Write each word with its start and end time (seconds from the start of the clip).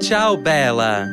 Tchau, 0.00 0.34
Bela! 0.34 1.06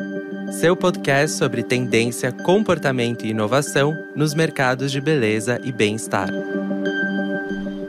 Seu 0.49 0.73
podcast 0.73 1.37
sobre 1.37 1.61
tendência, 1.61 2.31
comportamento 2.31 3.25
e 3.25 3.31
inovação 3.31 3.93
nos 4.15 4.33
mercados 4.33 4.93
de 4.93 5.01
beleza 5.01 5.59
e 5.61 5.73
bem-estar. 5.73 6.29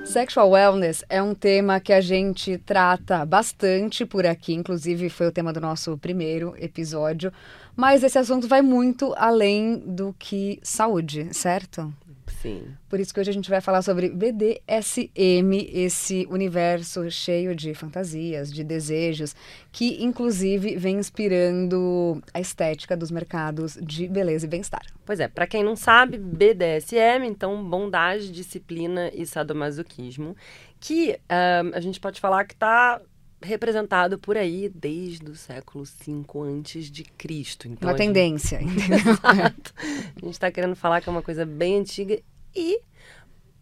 Sexual 0.04 0.50
wellness 0.50 1.04
é 1.08 1.22
um 1.22 1.34
tema 1.34 1.78
que 1.78 1.92
a 1.92 2.00
gente 2.00 2.58
trata 2.58 3.24
bastante 3.24 4.04
por 4.04 4.26
aqui, 4.26 4.54
inclusive 4.54 5.08
foi 5.08 5.28
o 5.28 5.32
tema 5.32 5.52
do 5.52 5.60
nosso 5.60 5.96
primeiro 5.96 6.52
episódio, 6.58 7.32
mas 7.76 8.02
esse 8.02 8.18
assunto 8.18 8.48
vai 8.48 8.60
muito 8.60 9.14
além 9.16 9.78
do 9.78 10.12
que 10.18 10.58
saúde, 10.64 11.28
certo? 11.32 11.94
Sim. 12.40 12.62
Por 12.88 13.00
isso 13.00 13.12
que 13.12 13.18
hoje 13.18 13.30
a 13.30 13.32
gente 13.32 13.50
vai 13.50 13.60
falar 13.60 13.82
sobre 13.82 14.10
BDSM, 14.10 15.68
esse 15.72 16.26
universo 16.30 17.10
cheio 17.10 17.54
de 17.54 17.74
fantasias, 17.74 18.52
de 18.52 18.62
desejos, 18.62 19.34
que 19.72 20.02
inclusive 20.02 20.76
vem 20.76 20.98
inspirando 20.98 22.22
a 22.32 22.40
estética 22.40 22.96
dos 22.96 23.10
mercados 23.10 23.76
de 23.82 24.06
beleza 24.06 24.46
e 24.46 24.48
bem-estar. 24.48 24.86
Pois 25.04 25.18
é, 25.18 25.26
para 25.26 25.46
quem 25.46 25.64
não 25.64 25.74
sabe, 25.74 26.16
BDSM, 26.16 27.26
então 27.26 27.62
bondade, 27.64 28.30
disciplina 28.30 29.10
e 29.12 29.26
sadomasoquismo, 29.26 30.36
que 30.78 31.18
uh, 31.24 31.74
a 31.74 31.80
gente 31.80 31.98
pode 31.98 32.20
falar 32.20 32.44
que 32.44 32.54
está 32.54 33.00
representado 33.40 34.18
por 34.18 34.36
aí 34.36 34.68
desde 34.68 35.30
o 35.30 35.36
século 35.36 35.84
V 35.84 36.24
antes 36.40 36.90
de 36.90 37.04
Cristo. 37.04 37.68
Então, 37.68 37.88
Uma 37.88 37.96
tendência. 37.96 38.58
Gente... 38.60 38.92
Exato. 38.92 39.74
A 39.78 40.20
gente 40.20 40.30
está 40.30 40.50
querendo 40.50 40.74
falar 40.74 41.00
que 41.00 41.08
é 41.08 41.12
uma 41.12 41.22
coisa 41.22 41.46
bem 41.46 41.78
antiga 41.78 42.18
e 42.54 42.80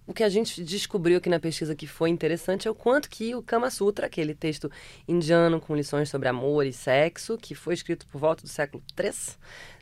o 0.07 0.15
que 0.15 0.23
a 0.23 0.29
gente 0.29 0.63
descobriu 0.63 1.19
aqui 1.19 1.29
na 1.29 1.41
pesquisa 1.41 1.75
que 1.75 1.87
foi 1.87 2.11
interessante 2.11 2.69
é 2.69 2.71
o 2.71 2.75
quanto 2.75 3.11
que 3.11 3.35
o 3.35 3.43
Kama 3.43 3.71
Sutra, 3.71 4.07
aquele 4.07 4.35
texto 4.35 4.71
indiano 5.09 5.61
com 5.61 5.75
lições 5.75 6.09
sobre 6.09 6.29
amor 6.29 6.65
e 6.65 6.73
sexo, 6.73 7.37
que 7.37 7.57
foi 7.57 7.75
escrito 7.75 8.07
por 8.07 8.21
volta 8.21 8.45
do 8.45 8.49
século 8.49 8.81
III, 8.97 9.13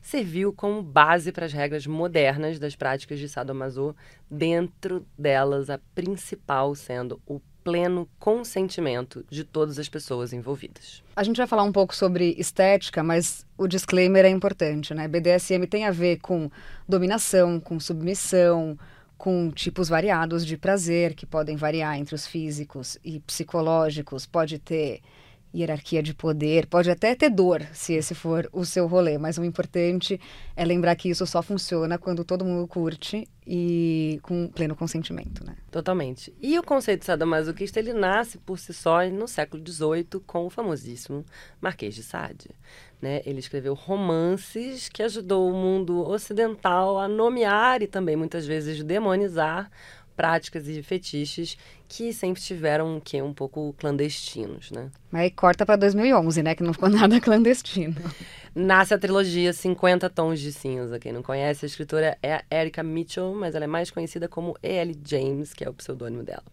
serviu 0.03 0.51
como 0.51 0.83
base 0.83 1.31
para 1.31 1.45
as 1.45 1.53
regras 1.53 1.87
modernas 1.87 2.59
das 2.59 2.75
práticas 2.75 3.19
de 3.19 3.29
sadomaso, 3.29 3.95
dentro 4.31 5.07
delas 5.19 5.69
a 5.69 5.79
principal 5.95 6.75
sendo 6.75 7.21
o 7.27 7.39
pleno 7.63 8.09
consentimento 8.19 9.25
de 9.29 9.45
todas 9.45 9.79
as 9.79 9.89
pessoas 9.91 10.33
envolvidas. 10.33 11.03
A 11.17 11.23
gente 11.23 11.37
vai 11.37 11.47
falar 11.47 11.65
um 11.65 11.73
pouco 11.73 11.95
sobre 11.95 12.35
estética, 12.39 13.03
mas 13.03 13.47
o 13.57 13.67
disclaimer 13.67 14.25
é 14.25 14.29
importante, 14.29 14.95
né? 14.95 15.09
BDSM 15.09 15.67
tem 15.67 15.85
a 15.87 15.91
ver 15.91 16.19
com 16.19 16.51
dominação, 16.87 17.59
com 17.59 17.81
submissão, 17.81 18.79
com 19.25 19.51
tipos 19.51 19.89
variados 19.89 20.45
de 20.45 20.55
prazer 20.55 21.15
que 21.15 21.25
podem 21.25 21.57
variar 21.57 21.99
entre 21.99 22.15
os 22.15 22.27
físicos 22.27 22.99
e 23.03 23.21
psicológicos, 23.21 24.27
pode 24.27 24.59
ter 24.59 25.01
hierarquia 25.55 26.03
de 26.03 26.13
poder, 26.13 26.67
pode 26.67 26.91
até 26.91 27.15
ter 27.15 27.31
dor, 27.31 27.63
se 27.73 27.95
esse 27.95 28.15
for 28.15 28.47
o 28.53 28.67
seu 28.67 28.87
rolê, 28.87 29.17
mas 29.17 29.39
o 29.39 29.45
importante 29.45 30.21
é 30.55 30.63
lembrar 30.63 30.95
que 30.97 31.09
isso 31.09 31.27
só 31.27 31.41
funciona 31.41 31.97
quando 31.97 32.23
todo 32.23 32.45
mundo 32.45 32.69
curte 32.69 33.27
e 33.47 34.19
com 34.23 34.47
pleno 34.49 34.77
consentimento, 34.77 35.43
né? 35.43 35.57
Totalmente. 35.71 36.35
E 36.39 36.59
o 36.59 36.63
conceito 36.63 37.01
de 37.01 37.07
sadomasoquista, 37.07 37.79
ele 37.79 37.95
nasce 37.95 38.37
por 38.37 38.59
si 38.59 38.75
só 38.75 39.09
no 39.09 39.27
século 39.27 39.63
XVIII 39.67 40.21
com 40.27 40.45
o 40.45 40.51
famosíssimo 40.51 41.25
Marquês 41.63 41.95
de 41.95 42.03
Sade. 42.03 42.51
Né? 43.05 43.21
Ele 43.27 43.39
escreveu 43.39 43.75
romances 43.75 44.89
que 44.89 45.03
ajudou 45.03 45.51
o 45.51 45.53
mundo 45.53 46.09
ocidental 46.09 46.99
a 46.99 47.07
nomear 47.07 47.83
e 47.83 47.87
também 47.87 48.17
muitas 48.17 48.47
vezes 48.47 48.83
demonizar 48.83 49.71
práticas 50.17 50.67
e 50.69 50.83
fetiches 50.83 51.59
que 51.87 52.15
sempre 52.15 52.41
tiveram 52.41 52.99
que 52.99 53.21
um 53.21 53.35
pouco 53.35 53.75
clandestinos, 53.77 54.71
né? 54.71 54.89
Mas 55.11 55.31
corta 55.37 55.67
para 55.67 55.77
2011, 55.77 56.43
né, 56.43 56.55
que 56.55 56.63
não 56.63 56.73
ficou 56.73 56.89
nada 56.91 57.21
clandestino. 57.21 57.95
Nasce 58.55 58.95
a 58.95 58.99
trilogia 58.99 59.53
50 59.53 60.09
Tons 60.09 60.41
de 60.41 60.51
Cinza. 60.51 60.99
Quem 60.99 61.13
não 61.13 61.23
conhece, 61.23 61.67
a 61.67 61.69
escritora 61.69 62.17
é 62.23 62.37
a 62.37 62.45
Erica 62.51 62.83
Mitchell, 62.83 63.35
mas 63.35 63.55
ela 63.55 63.65
é 63.65 63.69
mais 63.69 63.91
conhecida 63.91 64.29
como 64.29 64.57
E.L. 64.63 64.99
James, 65.05 65.53
que 65.53 65.63
é 65.63 65.69
o 65.69 65.75
pseudônimo 65.75 66.23
dela. 66.23 66.45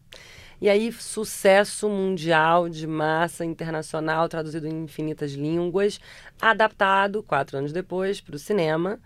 E 0.62 0.70
aí, 0.70 0.92
sucesso 0.92 1.90
mundial 1.90 2.70
de 2.70 2.86
massa 2.86 3.44
internacional, 3.44 4.30
traduzido 4.30 4.68
em 4.68 4.84
infinitas 4.84 5.32
línguas, 5.32 6.00
adaptado 6.40 7.24
quatro 7.24 7.58
anos 7.58 7.74
depois 7.74 8.22
para 8.22 8.36
o 8.36 8.40
cinema. 8.40 9.00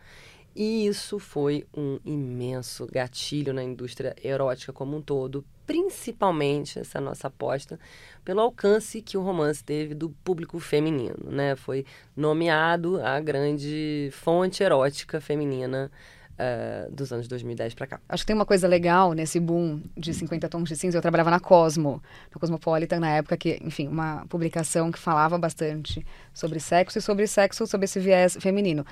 E 0.54 0.86
isso 0.86 1.18
foi 1.18 1.66
um 1.74 1.98
imenso 2.04 2.86
gatilho 2.88 3.54
na 3.54 3.64
indústria 3.64 4.14
erótica 4.22 4.74
como 4.74 4.98
um 4.98 5.02
todo, 5.02 5.46
principalmente 5.66 6.80
essa 6.80 7.00
nossa 7.00 7.28
aposta 7.28 7.80
pelo 8.26 8.42
alcance 8.42 9.02
que 9.02 9.18
o 9.18 9.22
romance 9.22 9.64
teve 9.64 9.94
do 9.94 10.10
público 10.26 10.60
feminino, 10.60 11.30
né? 11.30 11.56
Foi 11.56 11.86
nomeado 12.18 13.02
a 13.02 13.18
grande 13.22 14.10
fonte 14.12 14.62
erótica 14.62 15.22
feminina 15.22 15.90
Uh, 16.36 16.92
dos 16.92 17.14
anos 17.14 17.30
2010 17.30 17.76
para 17.76 17.88
cá. 17.88 18.00
Acho 18.10 18.24
que 18.24 18.28
tem 18.28 18.36
uma 18.36 18.46
coisa 18.46 18.68
legal 18.68 19.14
nesse 19.14 19.40
boom 19.40 19.82
de 19.96 20.14
50 20.14 20.50
tons 20.50 20.68
de 20.68 20.76
cinza. 20.76 20.98
Eu 20.98 21.02
trabalhava 21.02 21.32
na 21.32 21.40
Cosmo, 21.40 22.04
na 22.30 22.38
Cosmopolitan, 22.38 23.00
na 23.00 23.10
época 23.10 23.38
que, 23.38 23.58
enfim, 23.64 23.88
uma 23.88 24.26
publicação 24.28 24.92
que 24.92 25.00
falava 25.00 25.38
bastante 25.38 26.06
sobre 26.34 26.60
sexo 26.60 26.98
e 26.98 27.02
sobre 27.02 27.26
sexo, 27.26 27.66
sobre 27.66 27.86
esse 27.86 28.02
viés 28.02 28.36
feminino. 28.38 28.86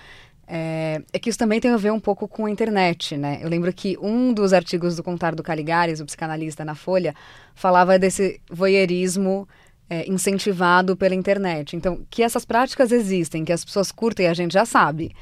É, 0.47 1.01
é, 1.11 1.19
que 1.19 1.29
isso 1.29 1.39
também 1.39 1.59
tem 1.59 1.71
a 1.71 1.77
ver 1.77 1.91
um 1.91 1.99
pouco 1.99 2.27
com 2.27 2.45
a 2.45 2.51
internet, 2.51 3.15
né? 3.15 3.39
Eu 3.41 3.49
lembro 3.49 3.71
que 3.73 3.97
um 4.01 4.33
dos 4.33 4.51
artigos 4.51 4.95
do 4.95 5.03
Contar 5.03 5.35
do 5.35 5.43
Caligares, 5.43 5.99
o 5.99 6.05
psicanalista 6.05 6.65
na 6.65 6.75
Folha, 6.75 7.15
falava 7.55 7.97
desse 7.97 8.41
voyeurismo 8.49 9.47
é, 9.89 10.09
incentivado 10.09 10.97
pela 10.97 11.15
internet. 11.15 11.75
Então, 11.75 12.05
que 12.09 12.23
essas 12.23 12.43
práticas 12.45 12.91
existem, 12.91 13.45
que 13.45 13.53
as 13.53 13.63
pessoas 13.63 13.91
curtem, 13.91 14.27
a 14.27 14.33
gente 14.33 14.53
já 14.53 14.65
sabe. 14.65 15.15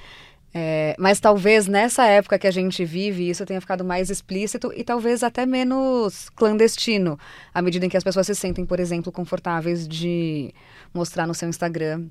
É, 0.54 0.96
mas 1.00 1.20
talvez 1.20 1.66
nessa 1.68 2.06
época 2.06 2.38
que 2.38 2.46
a 2.46 2.52
gente 2.52 2.84
vive, 2.84 3.30
isso 3.30 3.46
tenha 3.46 3.62
ficado 3.62 3.86
mais 3.86 4.10
explícito 4.10 4.72
e 4.76 4.84
talvez 4.84 5.24
até 5.24 5.46
menos 5.46 6.30
clandestino, 6.32 7.18
à 7.54 7.62
medida 7.62 7.86
em 7.86 7.90
que 7.90 7.96
as 7.96 8.04
pessoas 8.04 8.28
se 8.28 8.36
sentem, 8.36 8.66
por 8.66 8.80
exemplo, 8.80 9.12
confortáveis 9.12 9.88
de 9.88 10.54
mostrar 10.94 11.26
no 11.26 11.34
seu 11.34 11.48
Instagram 11.48 12.08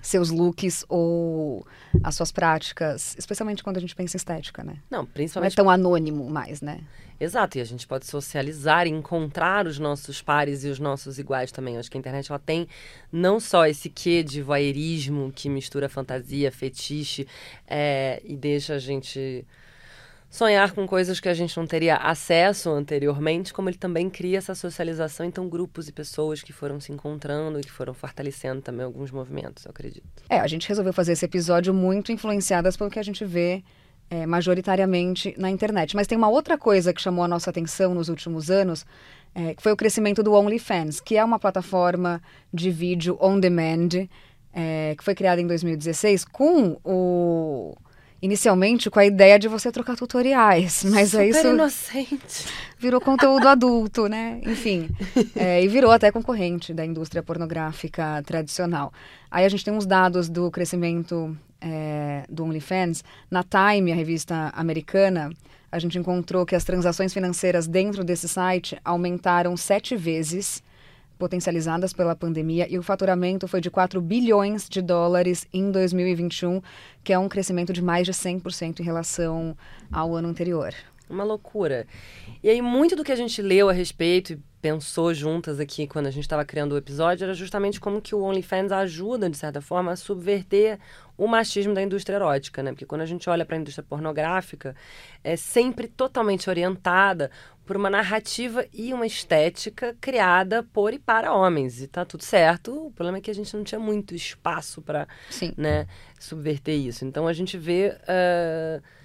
seus 0.00 0.30
looks 0.30 0.84
ou 0.88 1.66
as 2.02 2.14
suas 2.14 2.32
práticas, 2.32 3.14
especialmente 3.18 3.62
quando 3.62 3.76
a 3.76 3.80
gente 3.80 3.94
pensa 3.94 4.16
em 4.16 4.18
estética, 4.18 4.64
né? 4.64 4.76
Não, 4.90 5.04
principalmente. 5.04 5.56
Não 5.56 5.62
é 5.62 5.64
tão 5.64 5.70
anônimo 5.70 6.28
mais, 6.28 6.60
né? 6.60 6.80
Exato, 7.20 7.56
e 7.56 7.60
a 7.60 7.64
gente 7.64 7.86
pode 7.86 8.06
socializar 8.06 8.86
e 8.86 8.90
encontrar 8.90 9.66
os 9.66 9.78
nossos 9.78 10.20
pares 10.20 10.64
e 10.64 10.68
os 10.68 10.80
nossos 10.80 11.18
iguais 11.18 11.52
também. 11.52 11.74
Eu 11.74 11.80
acho 11.80 11.90
que 11.90 11.96
a 11.96 12.00
internet 12.00 12.30
ela 12.30 12.38
tem 12.38 12.66
não 13.12 13.38
só 13.38 13.64
esse 13.66 13.88
quê 13.88 14.24
de 14.24 14.42
voyeurismo 14.42 15.30
que 15.32 15.48
mistura 15.48 15.88
fantasia, 15.88 16.50
fetiche 16.50 17.26
é, 17.66 18.20
e 18.24 18.36
deixa 18.36 18.74
a 18.74 18.78
gente 18.78 19.46
sonhar 20.32 20.72
com 20.72 20.86
coisas 20.86 21.20
que 21.20 21.28
a 21.28 21.34
gente 21.34 21.54
não 21.58 21.66
teria 21.66 21.96
acesso 21.96 22.70
anteriormente, 22.70 23.52
como 23.52 23.68
ele 23.68 23.76
também 23.76 24.08
cria 24.08 24.38
essa 24.38 24.54
socialização, 24.54 25.26
então 25.26 25.46
grupos 25.46 25.88
e 25.88 25.92
pessoas 25.92 26.42
que 26.42 26.54
foram 26.54 26.80
se 26.80 26.90
encontrando 26.90 27.60
e 27.60 27.62
que 27.62 27.70
foram 27.70 27.92
fortalecendo 27.92 28.62
também 28.62 28.86
alguns 28.86 29.10
movimentos, 29.10 29.66
eu 29.66 29.70
acredito. 29.70 30.24
É, 30.30 30.40
a 30.40 30.46
gente 30.46 30.66
resolveu 30.66 30.94
fazer 30.94 31.12
esse 31.12 31.26
episódio 31.26 31.74
muito 31.74 32.10
influenciadas 32.10 32.78
pelo 32.78 32.88
que 32.88 32.98
a 32.98 33.02
gente 33.02 33.26
vê 33.26 33.62
é, 34.08 34.24
majoritariamente 34.24 35.34
na 35.36 35.50
internet. 35.50 35.94
Mas 35.94 36.06
tem 36.06 36.16
uma 36.16 36.30
outra 36.30 36.56
coisa 36.56 36.94
que 36.94 37.02
chamou 37.02 37.24
a 37.24 37.28
nossa 37.28 37.50
atenção 37.50 37.94
nos 37.94 38.08
últimos 38.08 38.50
anos, 38.50 38.86
é, 39.34 39.54
que 39.54 39.62
foi 39.62 39.72
o 39.72 39.76
crescimento 39.76 40.22
do 40.22 40.32
OnlyFans, 40.32 40.98
que 40.98 41.18
é 41.18 41.22
uma 41.22 41.38
plataforma 41.38 42.22
de 42.52 42.70
vídeo 42.70 43.18
on 43.20 43.38
demand, 43.38 44.08
é, 44.50 44.94
que 44.96 45.04
foi 45.04 45.14
criada 45.14 45.42
em 45.42 45.46
2016 45.46 46.24
com 46.24 46.78
o 46.82 47.76
inicialmente 48.22 48.88
com 48.88 49.00
a 49.00 49.04
ideia 49.04 49.36
de 49.36 49.48
você 49.48 49.72
trocar 49.72 49.96
tutoriais, 49.96 50.84
mas 50.86 51.10
Super 51.10 51.22
aí 51.22 51.30
isso 51.30 51.46
inocente. 51.48 52.46
virou 52.78 53.00
conteúdo 53.00 53.48
adulto, 53.48 54.06
né? 54.06 54.40
Enfim, 54.46 54.88
é, 55.34 55.62
e 55.62 55.66
virou 55.66 55.90
até 55.90 56.12
concorrente 56.12 56.72
da 56.72 56.86
indústria 56.86 57.22
pornográfica 57.22 58.22
tradicional. 58.24 58.92
Aí 59.28 59.44
a 59.44 59.48
gente 59.48 59.64
tem 59.64 59.74
uns 59.74 59.84
dados 59.84 60.28
do 60.28 60.50
crescimento 60.52 61.36
é, 61.60 62.24
do 62.28 62.44
OnlyFans. 62.44 63.02
Na 63.28 63.42
Time, 63.42 63.90
a 63.90 63.96
revista 63.96 64.52
americana, 64.54 65.30
a 65.70 65.78
gente 65.80 65.98
encontrou 65.98 66.46
que 66.46 66.54
as 66.54 66.62
transações 66.62 67.12
financeiras 67.12 67.66
dentro 67.66 68.04
desse 68.04 68.28
site 68.28 68.78
aumentaram 68.84 69.56
sete 69.56 69.96
vezes 69.96 70.62
potencializadas 71.22 71.92
pela 71.92 72.16
pandemia 72.16 72.66
e 72.68 72.76
o 72.76 72.82
faturamento 72.82 73.46
foi 73.46 73.60
de 73.60 73.70
4 73.70 74.00
bilhões 74.00 74.68
de 74.68 74.82
dólares 74.82 75.46
em 75.54 75.70
2021, 75.70 76.60
que 77.04 77.12
é 77.12 77.18
um 77.18 77.28
crescimento 77.28 77.72
de 77.72 77.80
mais 77.80 78.04
de 78.04 78.12
100% 78.12 78.80
em 78.80 78.82
relação 78.82 79.56
ao 79.92 80.16
ano 80.16 80.26
anterior. 80.26 80.74
Uma 81.08 81.22
loucura. 81.22 81.86
E 82.42 82.50
aí, 82.50 82.60
muito 82.60 82.96
do 82.96 83.04
que 83.04 83.12
a 83.12 83.16
gente 83.16 83.40
leu 83.40 83.68
a 83.68 83.72
respeito, 83.72 84.36
pensou 84.62 85.12
juntas 85.12 85.58
aqui 85.58 85.88
quando 85.88 86.06
a 86.06 86.10
gente 86.10 86.22
estava 86.22 86.44
criando 86.44 86.72
o 86.72 86.76
episódio 86.78 87.24
era 87.24 87.34
justamente 87.34 87.80
como 87.80 88.00
que 88.00 88.14
o 88.14 88.22
OnlyFans 88.22 88.70
ajuda, 88.70 89.28
de 89.28 89.36
certa 89.36 89.60
forma, 89.60 89.90
a 89.90 89.96
subverter 89.96 90.78
o 91.18 91.26
machismo 91.26 91.74
da 91.74 91.82
indústria 91.82 92.14
erótica, 92.14 92.62
né? 92.62 92.70
Porque 92.70 92.86
quando 92.86 93.00
a 93.00 93.06
gente 93.06 93.28
olha 93.28 93.44
para 93.44 93.56
a 93.56 93.60
indústria 93.60 93.84
pornográfica, 93.86 94.76
é 95.24 95.34
sempre 95.34 95.88
totalmente 95.88 96.48
orientada 96.48 97.28
por 97.66 97.76
uma 97.76 97.90
narrativa 97.90 98.64
e 98.72 98.94
uma 98.94 99.04
estética 99.04 99.96
criada 100.00 100.62
por 100.62 100.94
e 100.94 100.98
para 100.98 101.34
homens. 101.34 101.82
E 101.82 101.88
tá 101.88 102.04
tudo 102.04 102.22
certo. 102.22 102.86
O 102.86 102.92
problema 102.92 103.18
é 103.18 103.20
que 103.20 103.32
a 103.32 103.34
gente 103.34 103.54
não 103.56 103.64
tinha 103.64 103.80
muito 103.80 104.14
espaço 104.14 104.80
para 104.80 105.08
né, 105.56 105.88
subverter 106.20 106.76
isso. 106.76 107.04
Então 107.04 107.26
a 107.26 107.32
gente 107.32 107.58
vê. 107.58 107.96
Uh, 108.02 109.01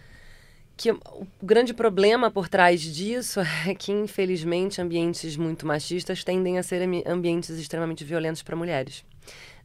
que 0.78 0.92
o 0.92 1.28
grande 1.42 1.74
problema 1.74 2.30
por 2.30 2.48
trás 2.48 2.82
disso 2.82 3.40
é 3.68 3.74
que, 3.74 3.92
infelizmente, 3.92 4.80
ambientes 4.80 5.36
muito 5.36 5.66
machistas 5.66 6.24
tendem 6.24 6.60
a 6.60 6.64
ser 6.64 6.88
ambientes 7.08 7.50
extremamente 7.50 8.04
violentos 8.04 8.44
para 8.44 8.56
mulheres. 8.56 9.04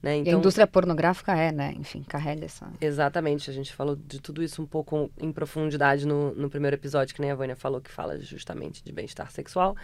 Né? 0.03 0.17
Então, 0.17 0.17
e 0.17 0.19
a 0.19 0.31
então 0.31 0.41
indústria 0.41 0.67
pornográfica 0.67 1.33
é, 1.33 1.53
né? 1.53 1.73
Enfim, 1.79 2.03
carrega 2.03 2.47
essa. 2.47 2.69
Exatamente. 2.81 3.49
A 3.49 3.53
gente 3.53 3.73
falou 3.73 3.95
de 3.95 4.21
tudo 4.21 4.43
isso 4.43 4.61
um 4.61 4.67
pouco 4.67 5.09
em 5.17 5.31
profundidade 5.31 6.05
no, 6.05 6.35
no 6.35 6.51
primeiro 6.51 6.75
episódio, 6.75 7.15
que 7.15 7.21
nem 7.21 7.31
a 7.31 7.37
Vânia 7.37 7.55
falou, 7.55 7.81
que 7.81 7.91
fala 7.91 8.19
justamente 8.19 8.83
de 8.83 8.91
bem-estar 8.91 9.31
sexual. 9.31 9.77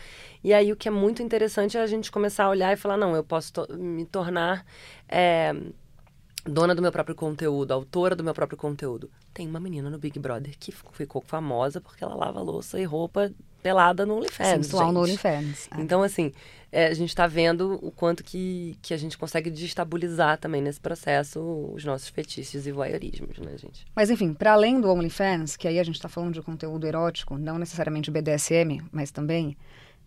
E 0.42 0.52
aí 0.52 0.72
o 0.72 0.76
que 0.76 0.88
é 0.88 0.90
muito 0.90 1.22
interessante 1.22 1.76
é 1.76 1.80
a 1.80 1.86
gente 1.86 2.10
começar 2.10 2.46
a 2.46 2.50
olhar 2.50 2.72
e 2.72 2.76
falar: 2.76 2.96
não, 2.96 3.14
eu 3.14 3.22
posso 3.22 3.52
to 3.52 3.68
me 3.78 4.04
tornar. 4.06 4.66
É, 5.08 5.54
dona 6.44 6.74
do 6.74 6.82
meu 6.82 6.92
próprio 6.92 7.16
conteúdo, 7.16 7.72
autora 7.72 8.14
do 8.14 8.24
meu 8.24 8.34
próprio 8.34 8.58
conteúdo. 8.58 9.10
Tem 9.34 9.46
uma 9.46 9.60
menina 9.60 9.90
no 9.90 9.98
Big 9.98 10.18
Brother 10.18 10.54
que 10.58 10.72
ficou 10.92 11.22
famosa 11.22 11.80
porque 11.80 12.02
ela 12.02 12.14
lava 12.14 12.40
louça 12.40 12.78
e 12.80 12.84
roupa 12.84 13.32
pelada 13.62 14.06
no 14.06 14.16
OnlyFans. 14.16 14.66
Sensual 14.66 14.92
no 14.92 15.00
OnlyFans. 15.00 15.68
É. 15.76 15.80
Então, 15.80 16.02
assim, 16.02 16.32
é, 16.70 16.86
a 16.86 16.94
gente 16.94 17.08
está 17.08 17.26
vendo 17.26 17.78
o 17.82 17.90
quanto 17.90 18.22
que, 18.22 18.78
que 18.80 18.94
a 18.94 18.96
gente 18.96 19.18
consegue 19.18 19.50
destabilizar 19.50 20.38
também 20.38 20.62
nesse 20.62 20.80
processo 20.80 21.40
os 21.74 21.84
nossos 21.84 22.08
fetiches 22.08 22.66
e 22.66 22.72
voyeurismos, 22.72 23.38
né, 23.38 23.56
gente? 23.56 23.86
Mas, 23.94 24.10
enfim, 24.10 24.32
para 24.32 24.52
além 24.52 24.80
do 24.80 24.90
OnlyFans, 24.90 25.56
que 25.56 25.66
aí 25.66 25.78
a 25.78 25.84
gente 25.84 25.96
está 25.96 26.08
falando 26.08 26.34
de 26.34 26.42
conteúdo 26.42 26.86
erótico, 26.86 27.36
não 27.36 27.58
necessariamente 27.58 28.10
BDSM, 28.10 28.82
mas 28.92 29.10
também... 29.10 29.56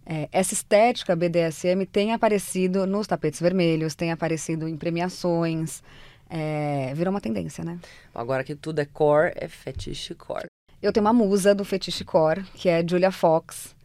É, 0.03 0.27
essa 0.31 0.55
estética 0.55 1.15
BDSM 1.15 1.85
tem 1.85 2.11
aparecido 2.11 2.87
nos 2.87 3.05
tapetes 3.05 3.39
vermelhos, 3.39 3.93
tem 3.93 4.11
aparecido 4.11 4.67
em 4.67 4.75
premiações, 4.75 5.83
é, 6.31 6.93
virou 6.95 7.13
uma 7.13 7.19
tendência, 7.19 7.61
né? 7.61 7.77
Agora 8.15 8.41
que 8.41 8.55
tudo 8.55 8.79
é 8.79 8.85
core, 8.85 9.33
é 9.35 9.49
fetiche 9.49 10.15
core. 10.15 10.45
Eu 10.81 10.93
tenho 10.93 11.05
uma 11.05 11.13
musa 11.13 11.53
do 11.53 11.65
fetiche 11.65 12.05
core, 12.05 12.43
que 12.55 12.69
é 12.69 12.87
Julia 12.87 13.11
Fox, 13.11 13.75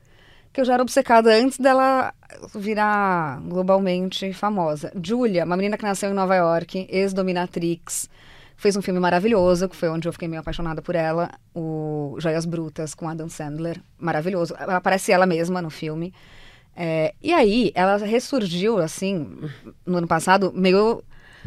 que 0.52 0.60
eu 0.60 0.64
já 0.64 0.74
era 0.74 0.82
obcecada 0.82 1.34
antes 1.34 1.58
dela 1.58 2.14
virar 2.54 3.40
globalmente 3.42 4.32
famosa. 4.32 4.92
Julia, 5.02 5.44
uma 5.44 5.56
menina 5.56 5.76
que 5.76 5.82
nasceu 5.82 6.08
em 6.10 6.14
Nova 6.14 6.36
York, 6.36 6.86
ex-dominatrix, 6.88 8.08
fez 8.56 8.76
um 8.76 8.80
filme 8.80 9.00
maravilhoso, 9.00 9.68
que 9.68 9.76
foi 9.76 9.88
onde 9.88 10.06
eu 10.08 10.12
fiquei 10.12 10.28
meio 10.28 10.40
apaixonada 10.40 10.80
por 10.80 10.94
ela, 10.94 11.30
o 11.52 12.16
Joias 12.20 12.46
Brutas, 12.46 12.94
com 12.94 13.08
Adam 13.08 13.28
Sandler, 13.28 13.82
maravilhoso. 13.98 14.54
Aparece 14.56 15.10
ela 15.10 15.26
mesma 15.26 15.60
no 15.60 15.68
filme. 15.68 16.14
É, 16.74 17.12
e 17.20 17.32
aí, 17.32 17.72
ela 17.74 17.96
ressurgiu, 17.96 18.78
assim, 18.78 19.36
no 19.84 19.98
ano 19.98 20.06
passado, 20.06 20.52
meio 20.54 21.02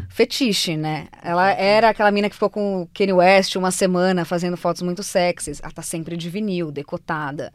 fetiche, 0.10 0.78
né? 0.78 1.08
Ela 1.22 1.52
era 1.52 1.90
aquela 1.90 2.12
mina 2.12 2.30
que 2.30 2.36
ficou 2.36 2.50
com 2.50 2.84
o 2.84 2.88
Kanye 2.88 3.14
West 3.14 3.56
uma 3.56 3.72
semana 3.72 4.24
fazendo 4.26 4.56
fotos 4.56 4.82
muito 4.82 5.04
sexys. 5.04 5.60
Ela 5.62 5.72
tá 5.72 5.82
sempre 5.82 6.16
de 6.16 6.30
vinil, 6.30 6.72
decotada, 6.72 7.52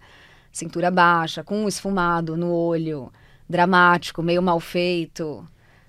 cintura 0.53 0.91
baixa, 0.91 1.43
com 1.43 1.65
um 1.65 1.69
esfumado 1.69 2.37
no 2.37 2.53
olho, 2.53 3.13
dramático, 3.49 4.23
meio 4.23 4.43
mal 4.43 4.61
feito. 4.61 5.47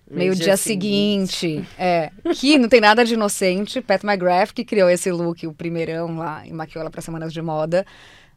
Meio, 0.07 0.19
meio 0.19 0.35
dia, 0.35 0.45
dia 0.45 0.57
seguinte. 0.57 1.35
seguinte. 1.35 1.67
É, 1.79 2.11
que 2.35 2.57
não 2.59 2.69
tem 2.69 2.79
nada 2.79 3.03
de 3.03 3.15
inocente. 3.15 3.81
Pat 3.81 4.03
McGrath, 4.03 4.51
que 4.53 4.63
criou 4.63 4.89
esse 4.89 5.11
look, 5.11 5.47
o 5.47 5.53
primeirão 5.53 6.17
lá, 6.17 6.45
e 6.45 6.53
maquiou 6.53 6.81
ela 6.81 6.91
para 6.91 7.01
semanas 7.01 7.33
de 7.33 7.41
moda. 7.41 7.85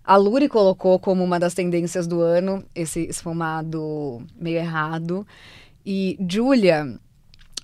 A 0.03 0.17
Luri 0.17 0.49
colocou 0.49 0.99
como 0.99 1.23
uma 1.23 1.39
das 1.39 1.53
tendências 1.53 2.07
do 2.07 2.23
ano 2.23 2.65
esse 2.75 3.01
esfumado 3.01 4.23
meio 4.41 4.57
errado. 4.57 5.27
E 5.85 6.19
Julia 6.27 6.99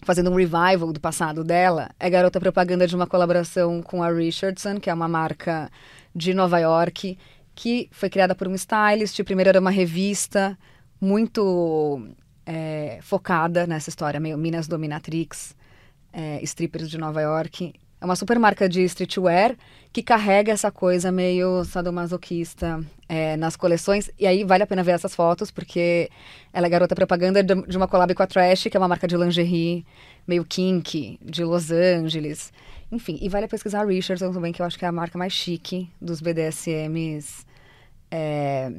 fazendo 0.05 0.31
um 0.31 0.37
revival 0.37 0.93
do 0.93 1.01
passado 1.01 1.43
dela, 1.43 1.91
é 1.99 2.09
garota 2.09 2.39
propaganda 2.39 2.87
de 2.87 2.95
uma 2.95 3.07
colaboração 3.07 3.83
com 3.83 4.03
a 4.03 4.11
Richardson, 4.11 4.79
que 4.79 4.91
é 4.91 4.95
uma 4.95 5.09
marca 5.09 5.71
de 6.15 6.33
Nova 6.35 6.59
York, 6.59 7.19
que 7.55 7.89
foi 7.91 8.11
criada 8.11 8.35
por 8.35 8.47
um 8.47 8.55
stylist. 8.55 9.23
Primeiro 9.25 9.49
era 9.49 9.61
uma 9.61 9.71
revista 9.71 10.57
muito 11.01 12.07
é, 12.47 12.99
focada 13.03 13.67
nessa 13.67 13.89
história, 13.89 14.21
meio 14.21 14.39
Minas 14.39 14.69
Dominatrix, 14.69 15.57
é, 16.13 16.43
strippers 16.43 16.91
de 16.91 16.99
Nova 16.99 17.21
York. 17.21 17.75
É 18.05 18.07
uma 18.07 18.17
super 18.17 18.39
marca 18.39 18.69
de 18.69 18.83
streetwear 18.83 19.57
que 19.91 20.03
carrega 20.03 20.53
essa 20.53 20.71
coisa 20.71 21.11
meio 21.11 21.65
sadomasoquista 21.65 22.85
é, 23.09 23.35
nas 23.39 23.57
coleções. 23.57 24.11
E 24.19 24.27
aí 24.27 24.45
vale 24.45 24.63
a 24.63 24.67
pena 24.67 24.83
ver 24.83 24.91
essas 24.91 25.15
fotos, 25.15 25.51
porque 25.51 26.11
ela 26.53 26.67
é 26.67 26.69
garota 26.69 26.95
propaganda 26.95 27.43
de 27.43 27.75
uma 27.75 27.89
collab 27.89 28.15
com 28.15 28.23
a 28.23 28.27
Trash, 28.27 28.65
que 28.65 28.77
é 28.77 28.79
uma 28.79 28.89
marca 28.89 29.09
de 29.09 29.17
lingerie 29.17 29.87
meio 30.27 30.45
kink, 30.45 31.19
de 31.25 31.45
Los 31.45 31.71
Angeles. 31.71 32.53
Enfim, 32.93 33.19
e 33.23 33.29
vale 33.31 33.47
a 33.47 33.49
pesquisar 33.49 33.81
a 33.81 33.87
Richardson 33.87 34.31
também, 34.35 34.53
que 34.53 34.61
eu 34.61 34.67
acho 34.67 34.79
que 34.79 34.85
é 34.85 34.89
a 34.89 34.93
marca 34.93 35.17
mais 35.17 35.33
chique 35.33 35.89
dos 35.99 36.21
BDSMs 36.21 37.47
é, 38.11 38.71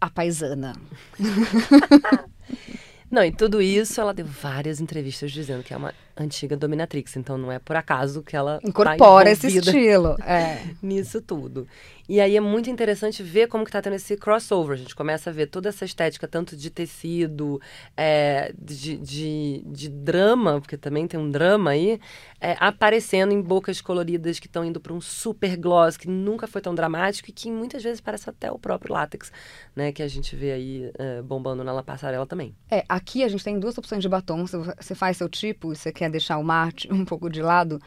a 0.00 0.08
paisana. 0.08 0.72
Não, 3.12 3.22
e 3.22 3.30
tudo 3.30 3.60
isso 3.60 4.00
ela 4.00 4.14
deu 4.14 4.24
várias 4.24 4.80
entrevistas 4.80 5.30
dizendo 5.30 5.62
que 5.62 5.74
é 5.74 5.76
uma 5.76 5.92
antiga 6.16 6.56
dominatrix, 6.56 7.16
então 7.16 7.38
não 7.38 7.50
é 7.50 7.58
por 7.58 7.76
acaso 7.76 8.22
que 8.22 8.36
ela 8.36 8.60
tá 8.60 8.68
incorpora 8.68 9.24
tá 9.26 9.30
esse 9.30 9.46
estilo, 9.58 10.16
é. 10.22 10.62
nisso 10.82 11.20
tudo. 11.20 11.66
E 12.08 12.20
aí 12.20 12.36
é 12.36 12.40
muito 12.40 12.68
interessante 12.68 13.22
ver 13.22 13.46
como 13.46 13.64
que 13.64 13.70
tá 13.70 13.80
tendo 13.80 13.94
esse 13.94 14.16
crossover. 14.16 14.74
A 14.74 14.78
gente 14.78 14.94
começa 14.94 15.30
a 15.30 15.32
ver 15.32 15.46
toda 15.46 15.68
essa 15.68 15.84
estética, 15.84 16.26
tanto 16.26 16.56
de 16.56 16.68
tecido, 16.68 17.60
é, 17.96 18.52
de, 18.58 18.96
de, 18.98 19.62
de, 19.64 19.88
drama, 19.88 20.60
porque 20.60 20.76
também 20.76 21.06
tem 21.06 21.18
um 21.18 21.30
drama 21.30 21.70
aí, 21.70 22.00
é, 22.40 22.56
aparecendo 22.58 23.32
em 23.32 23.40
bocas 23.40 23.80
coloridas 23.80 24.40
que 24.40 24.46
estão 24.46 24.64
indo 24.64 24.80
para 24.80 24.92
um 24.92 25.00
super 25.00 25.56
gloss, 25.56 25.96
que 25.96 26.08
nunca 26.08 26.46
foi 26.46 26.60
tão 26.60 26.74
dramático 26.74 27.30
e 27.30 27.32
que 27.32 27.50
muitas 27.50 27.82
vezes 27.82 28.00
parece 28.00 28.28
até 28.28 28.50
o 28.50 28.58
próprio 28.58 28.92
látex, 28.92 29.32
né? 29.74 29.92
Que 29.92 30.02
a 30.02 30.08
gente 30.08 30.34
vê 30.34 30.52
aí 30.52 30.90
é, 30.98 31.22
bombando 31.22 31.62
na 31.62 31.82
passarela 31.82 32.26
também. 32.26 32.54
É, 32.70 32.84
aqui 32.88 33.22
a 33.22 33.28
gente 33.28 33.44
tem 33.44 33.58
duas 33.58 33.78
opções 33.78 34.02
de 34.02 34.08
batom. 34.08 34.46
Se 34.46 34.56
você 34.56 34.94
faz 34.94 35.16
seu 35.16 35.28
tipo, 35.28 35.74
você 35.74 35.92
quer 35.92 36.01
deixar 36.10 36.38
o 36.38 36.44
mate 36.44 36.88
um 36.92 37.04
pouco 37.04 37.28
de 37.30 37.42
lado, 37.42 37.80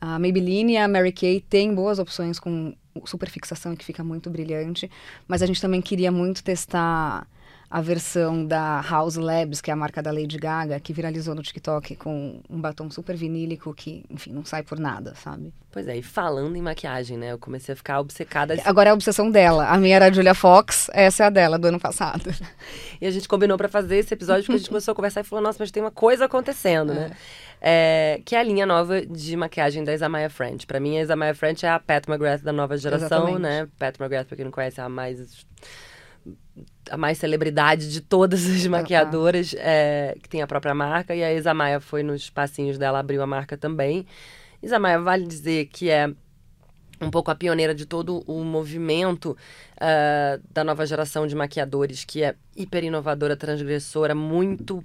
a 0.00 0.18
Maybelline 0.18 0.72
e 0.72 0.76
a 0.76 0.88
Mary 0.88 1.12
Kay 1.12 1.40
têm 1.40 1.74
boas 1.74 1.98
opções 1.98 2.38
com 2.38 2.74
superfixação 3.04 3.76
que 3.76 3.84
fica 3.84 4.02
muito 4.02 4.30
brilhante, 4.30 4.90
mas 5.28 5.42
a 5.42 5.46
gente 5.46 5.60
também 5.60 5.80
queria 5.80 6.10
muito 6.10 6.42
testar 6.42 7.26
a 7.70 7.80
versão 7.80 8.44
da 8.44 8.80
House 8.80 9.14
Labs, 9.14 9.60
que 9.60 9.70
é 9.70 9.72
a 9.72 9.76
marca 9.76 10.02
da 10.02 10.10
Lady 10.10 10.36
Gaga, 10.36 10.80
que 10.80 10.92
viralizou 10.92 11.36
no 11.36 11.42
TikTok 11.42 11.94
com 11.94 12.40
um 12.50 12.60
batom 12.60 12.90
super 12.90 13.14
vinílico 13.16 13.72
que, 13.72 14.04
enfim, 14.10 14.32
não 14.32 14.44
sai 14.44 14.64
por 14.64 14.76
nada, 14.76 15.14
sabe? 15.14 15.54
Pois 15.70 15.86
é, 15.86 15.96
e 15.96 16.02
falando 16.02 16.56
em 16.56 16.60
maquiagem, 16.62 17.16
né? 17.16 17.30
Eu 17.30 17.38
comecei 17.38 17.72
a 17.72 17.76
ficar 17.76 18.00
obcecada. 18.00 18.60
Agora 18.64 18.88
é 18.88 18.90
a 18.90 18.94
obsessão 18.94 19.30
dela. 19.30 19.68
A 19.68 19.78
minha 19.78 19.94
era 19.94 20.06
a 20.06 20.12
Julia 20.12 20.34
Fox, 20.34 20.90
essa 20.92 21.22
é 21.22 21.26
a 21.28 21.30
dela, 21.30 21.56
do 21.60 21.68
ano 21.68 21.78
passado. 21.78 22.28
E 23.00 23.06
a 23.06 23.10
gente 23.10 23.26
combinou 23.26 23.56
para 23.56 23.68
fazer 23.68 23.96
esse 23.96 24.12
episódio 24.12 24.42
porque 24.42 24.56
a 24.56 24.58
gente 24.58 24.68
começou 24.68 24.92
a 24.92 24.94
conversar 24.94 25.20
e 25.20 25.24
falou: 25.24 25.42
nossa, 25.42 25.56
mas 25.58 25.70
tem 25.70 25.82
uma 25.82 25.90
coisa 25.90 26.26
acontecendo, 26.26 26.92
né? 26.92 27.04
é. 27.04 27.08
né? 27.08 27.16
É, 27.62 28.20
que 28.26 28.34
é 28.34 28.40
a 28.40 28.42
linha 28.42 28.66
nova 28.66 29.00
de 29.06 29.36
maquiagem 29.36 29.84
da 29.84 29.94
Isamaya 29.94 30.28
French. 30.28 30.66
Para 30.66 30.80
mim, 30.80 30.98
a 30.98 31.02
Isamaya 31.02 31.34
French 31.34 31.64
é 31.64 31.70
a 31.70 31.78
Pat 31.78 32.06
McGrath 32.08 32.42
da 32.42 32.52
nova 32.52 32.76
geração, 32.76 33.06
Exatamente. 33.06 33.40
né? 33.40 33.68
Pat 33.78 33.98
McGrath, 33.98 34.26
pra 34.26 34.36
quem 34.36 34.44
não 34.44 34.52
conhece, 34.52 34.80
é 34.80 34.82
a 34.82 34.88
mais 34.88 35.46
a 36.90 36.96
mais 36.96 37.18
celebridade 37.18 37.90
de 37.90 38.00
todas 38.00 38.46
as 38.46 38.66
maquiadoras 38.66 39.54
é, 39.58 40.16
que 40.22 40.28
tem 40.28 40.42
a 40.42 40.46
própria 40.46 40.74
marca. 40.74 41.14
E 41.14 41.22
a 41.22 41.32
Isamaya 41.32 41.80
foi 41.80 42.02
nos 42.02 42.30
passinhos 42.30 42.78
dela, 42.78 42.98
abriu 42.98 43.22
a 43.22 43.26
marca 43.26 43.56
também. 43.56 44.06
Isamaya, 44.62 44.98
vale 44.98 45.26
dizer 45.26 45.66
que 45.66 45.88
é 45.88 46.12
um 47.00 47.10
pouco 47.10 47.30
a 47.30 47.34
pioneira 47.34 47.74
de 47.74 47.86
todo 47.86 48.22
o 48.26 48.44
movimento 48.44 49.36
uh, 49.76 50.42
da 50.52 50.62
nova 50.62 50.84
geração 50.84 51.26
de 51.26 51.34
maquiadores, 51.34 52.04
que 52.04 52.22
é 52.22 52.34
hiper 52.54 52.84
inovadora, 52.84 53.36
transgressora, 53.36 54.14
muito 54.14 54.84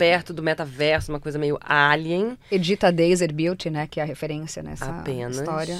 perto 0.00 0.32
do 0.32 0.42
metaverso, 0.42 1.12
uma 1.12 1.20
coisa 1.20 1.38
meio 1.38 1.58
alien. 1.60 2.38
Edita 2.50 2.90
Daisy 2.90 3.28
Beauty, 3.28 3.68
né, 3.68 3.86
que 3.86 4.00
é 4.00 4.02
a 4.02 4.06
referência 4.06 4.62
nessa 4.62 4.86
Apenas. 4.86 5.36
história. 5.36 5.76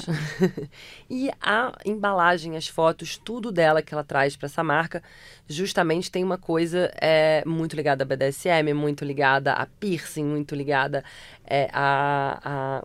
e 1.08 1.30
a 1.40 1.72
embalagem, 1.86 2.54
as 2.54 2.68
fotos, 2.68 3.16
tudo 3.16 3.50
dela 3.50 3.80
que 3.80 3.94
ela 3.94 4.04
traz 4.04 4.36
para 4.36 4.44
essa 4.44 4.62
marca, 4.62 5.02
justamente 5.48 6.10
tem 6.10 6.22
uma 6.22 6.36
coisa 6.36 6.92
é, 7.00 7.42
muito 7.46 7.74
ligada 7.74 8.04
a 8.04 8.06
BDSM, 8.06 8.74
muito 8.74 9.06
ligada 9.06 9.54
a 9.54 9.64
piercing, 9.64 10.26
muito 10.26 10.54
ligada 10.54 11.02
é, 11.46 11.70
a, 11.72 12.40
a 12.44 12.84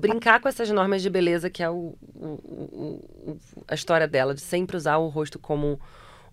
brincar 0.00 0.40
com 0.40 0.48
essas 0.48 0.68
normas 0.68 1.00
de 1.00 1.08
beleza 1.08 1.48
que 1.48 1.62
é 1.62 1.70
o, 1.70 1.94
o, 2.12 2.26
o, 2.26 3.38
a 3.68 3.74
história 3.76 4.08
dela, 4.08 4.34
de 4.34 4.40
sempre 4.40 4.76
usar 4.76 4.96
o 4.96 5.06
rosto 5.06 5.38
como 5.38 5.78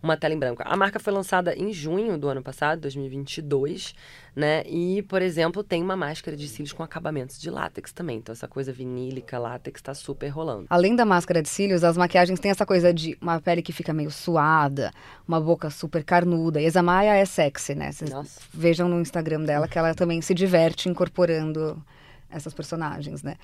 uma 0.01 0.15
tela 0.15 0.33
em 0.33 0.39
branco. 0.39 0.61
A 0.65 0.75
marca 0.77 0.99
foi 0.99 1.11
lançada 1.11 1.55
em 1.55 1.71
junho 1.73 2.17
do 2.17 2.27
ano 2.27 2.41
passado, 2.41 2.81
2022, 2.81 3.93
né? 4.35 4.63
E, 4.65 5.01
por 5.03 5.21
exemplo, 5.21 5.63
tem 5.63 5.83
uma 5.83 5.95
máscara 5.95 6.35
de 6.37 6.47
cílios 6.47 6.71
com 6.71 6.81
acabamentos 6.81 7.39
de 7.39 7.49
látex 7.49 7.91
também. 7.91 8.17
Então, 8.17 8.33
essa 8.33 8.47
coisa 8.47 8.71
vinílica, 8.71 9.37
látex, 9.37 9.81
tá 9.81 9.93
super 9.93 10.29
rolando. 10.29 10.67
Além 10.69 10.95
da 10.95 11.05
máscara 11.05 11.41
de 11.41 11.49
cílios, 11.49 11.83
as 11.83 11.97
maquiagens 11.97 12.39
têm 12.39 12.51
essa 12.51 12.65
coisa 12.65 12.93
de 12.93 13.17
uma 13.21 13.41
pele 13.41 13.61
que 13.61 13.73
fica 13.73 13.93
meio 13.93 14.11
suada, 14.11 14.91
uma 15.27 15.39
boca 15.39 15.69
super 15.69 16.03
carnuda. 16.03 16.61
E 16.61 16.65
a 16.65 16.69
Zamaya 16.69 17.15
é 17.15 17.25
sexy, 17.25 17.75
né? 17.75 17.91
Vocês 17.91 18.09
Nossa. 18.09 18.39
vejam 18.53 18.87
no 18.87 19.01
Instagram 19.01 19.43
dela 19.43 19.67
que 19.67 19.77
ela 19.77 19.93
também 19.93 20.21
se 20.21 20.33
diverte 20.33 20.87
incorporando 20.87 21.81
essas 22.29 22.53
personagens, 22.53 23.23
né? 23.23 23.35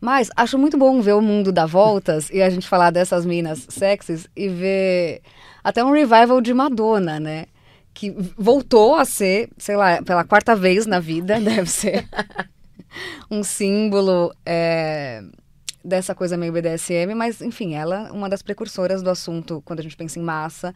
Mas 0.00 0.30
acho 0.36 0.58
muito 0.58 0.76
bom 0.76 1.00
ver 1.00 1.14
o 1.14 1.20
mundo 1.20 1.52
dar 1.52 1.66
voltas 1.66 2.30
e 2.30 2.42
a 2.42 2.50
gente 2.50 2.68
falar 2.68 2.90
dessas 2.90 3.24
minas 3.24 3.66
sexys 3.68 4.28
e 4.36 4.48
ver 4.48 5.22
até 5.62 5.84
um 5.84 5.92
revival 5.92 6.40
de 6.40 6.52
Madonna, 6.52 7.18
né? 7.18 7.46
Que 7.92 8.14
voltou 8.36 8.96
a 8.96 9.04
ser, 9.04 9.48
sei 9.56 9.76
lá, 9.76 10.02
pela 10.02 10.24
quarta 10.24 10.54
vez 10.54 10.86
na 10.86 11.00
vida, 11.00 11.38
deve 11.40 11.70
ser 11.70 12.08
um 13.30 13.42
símbolo 13.42 14.32
é, 14.44 15.22
dessa 15.84 16.14
coisa 16.14 16.36
meio 16.36 16.52
BDSM, 16.52 17.14
mas 17.14 17.40
enfim, 17.40 17.74
ela 17.74 18.08
é 18.08 18.12
uma 18.12 18.28
das 18.28 18.42
precursoras 18.42 19.02
do 19.02 19.10
assunto 19.10 19.62
quando 19.64 19.80
a 19.80 19.82
gente 19.82 19.96
pensa 19.96 20.18
em 20.18 20.22
massa, 20.22 20.74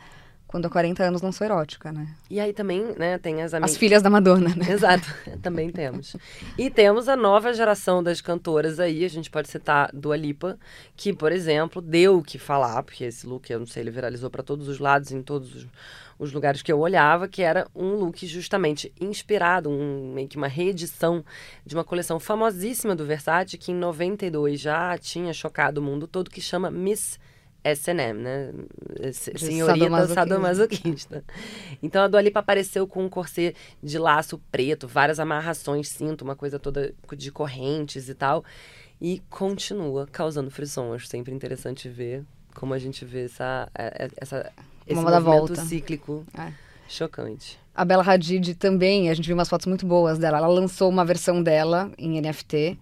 quando 0.49 0.65
há 0.65 0.71
40 0.71 1.05
anos 1.05 1.21
lançou 1.21 1.45
erótica, 1.45 1.93
né? 1.93 2.09
E 2.31 2.41
aí 2.41 2.55
também, 2.55 2.83
né, 2.97 3.19
tem 3.19 3.43
as 3.43 3.53
amigas. 3.53 3.73
As 3.73 3.77
filhas 3.77 4.03
da 4.03 4.09
Madonna, 4.09 4.49
né? 4.57 4.73
Exato, 4.73 5.07
também 5.43 5.71
temos. 5.71 6.17
E 6.57 6.71
temos 6.71 7.07
a 7.07 7.15
nova 7.15 7.53
geração 7.53 8.03
das 8.03 8.23
cantoras 8.23 8.81
aí, 8.81 9.05
a 9.05 9.09
gente 9.09 9.31
pode 9.31 9.49
citar 9.49 9.91
Dua 9.93 10.17
Lipa, 10.17 10.59
que, 10.97 11.13
por 11.13 11.33
exemplo, 11.33 11.83
deu 11.83 12.17
o 12.17 12.23
que 12.23 12.39
falar, 12.39 12.83
porque 12.83 13.05
esse 13.05 13.27
look, 13.27 13.49
eu 13.51 13.59
não 13.59 13.67
sei, 13.67 13.83
ele 13.83 13.91
viralizou 13.91 14.31
para 14.31 14.43
todos 14.43 14.69
os 14.69 14.79
lados, 14.79 15.13
em 15.13 15.23
todos 15.23 15.55
os, 15.55 15.67
os, 16.19 16.33
lugares 16.33 16.63
que 16.63 16.73
eu 16.73 16.79
olhava, 16.79 17.29
que 17.29 17.43
era 17.43 17.69
um 17.77 17.97
look 17.97 18.27
justamente 18.27 18.91
inspirado, 18.99 19.69
um, 19.69 20.15
meio 20.15 20.29
que 20.29 20.39
uma 20.39 20.49
reedição 20.49 21.23
de 21.65 21.75
uma 21.75 21.85
coleção 21.85 22.19
famosíssima 22.19 22.97
do 22.97 23.05
Versace, 23.05 23.59
que 23.59 23.71
em 23.71 23.75
92 23.75 24.59
já 24.59 24.97
tinha 24.97 25.35
chocado 25.35 25.79
o 25.79 25.85
mundo 25.85 26.07
todo, 26.07 26.31
que 26.31 26.41
chama 26.41 26.71
Miss 26.71 27.19
S&M, 27.65 28.21
né? 28.21 28.53
Senhorita 29.13 30.07
sadomasoquista. 30.09 31.25
Então 31.83 32.03
a 32.03 32.09
Dua 32.09 32.21
Lipa 32.21 32.41
apareceu 32.41 32.87
com 32.87 33.05
um 33.05 33.09
corset 33.09 33.55
de 33.83 33.99
laço 33.99 34.39
preto, 34.51 34.87
várias 34.89 35.21
amarrações, 35.21 35.89
cinto, 35.89 36.23
uma 36.23 36.37
coisa 36.37 36.59
toda 36.59 36.95
de 37.17 37.31
correntes 37.31 38.09
e 38.09 38.15
tal. 38.15 38.45
E 39.01 39.23
continua 39.31 40.09
causando 40.11 40.51
frisson. 40.51 40.93
Acho 40.93 41.07
sempre 41.07 41.33
interessante 41.33 41.89
ver 41.89 42.25
como 42.55 42.75
a 42.75 42.79
gente 42.79 43.05
vê 43.05 43.25
essa, 43.27 43.69
essa, 44.17 44.51
esse 44.87 44.99
Uma 44.99 45.21
movimento 45.21 45.55
cíclico 45.61 46.25
É. 46.37 46.53
chocante. 46.89 47.59
A 47.75 47.85
Bella 47.85 48.03
Hadid 48.03 48.55
também, 48.57 49.09
a 49.09 49.15
gente 49.15 49.27
viu 49.27 49.37
umas 49.37 49.49
fotos 49.49 49.67
muito 49.67 49.87
boas 49.87 50.19
dela. 50.19 50.39
Ela 50.39 50.49
lançou 50.49 50.89
uma 50.89 51.05
versão 51.05 51.41
dela 51.41 51.93
em 51.97 52.21
NFT 52.21 52.77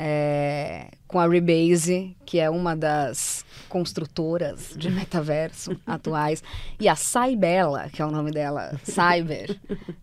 é, 0.00 0.92
com 1.08 1.18
a 1.18 1.26
Rebase, 1.26 2.16
que 2.24 2.38
é 2.38 2.48
uma 2.48 2.76
das 2.76 3.44
construtoras 3.68 4.72
de 4.76 4.88
metaverso 4.90 5.76
atuais. 5.84 6.40
E 6.78 6.88
a 6.88 6.94
Cybella, 6.94 7.88
que 7.90 8.00
é 8.00 8.06
o 8.06 8.10
nome 8.10 8.30
dela, 8.30 8.78
Cyber, 8.84 9.58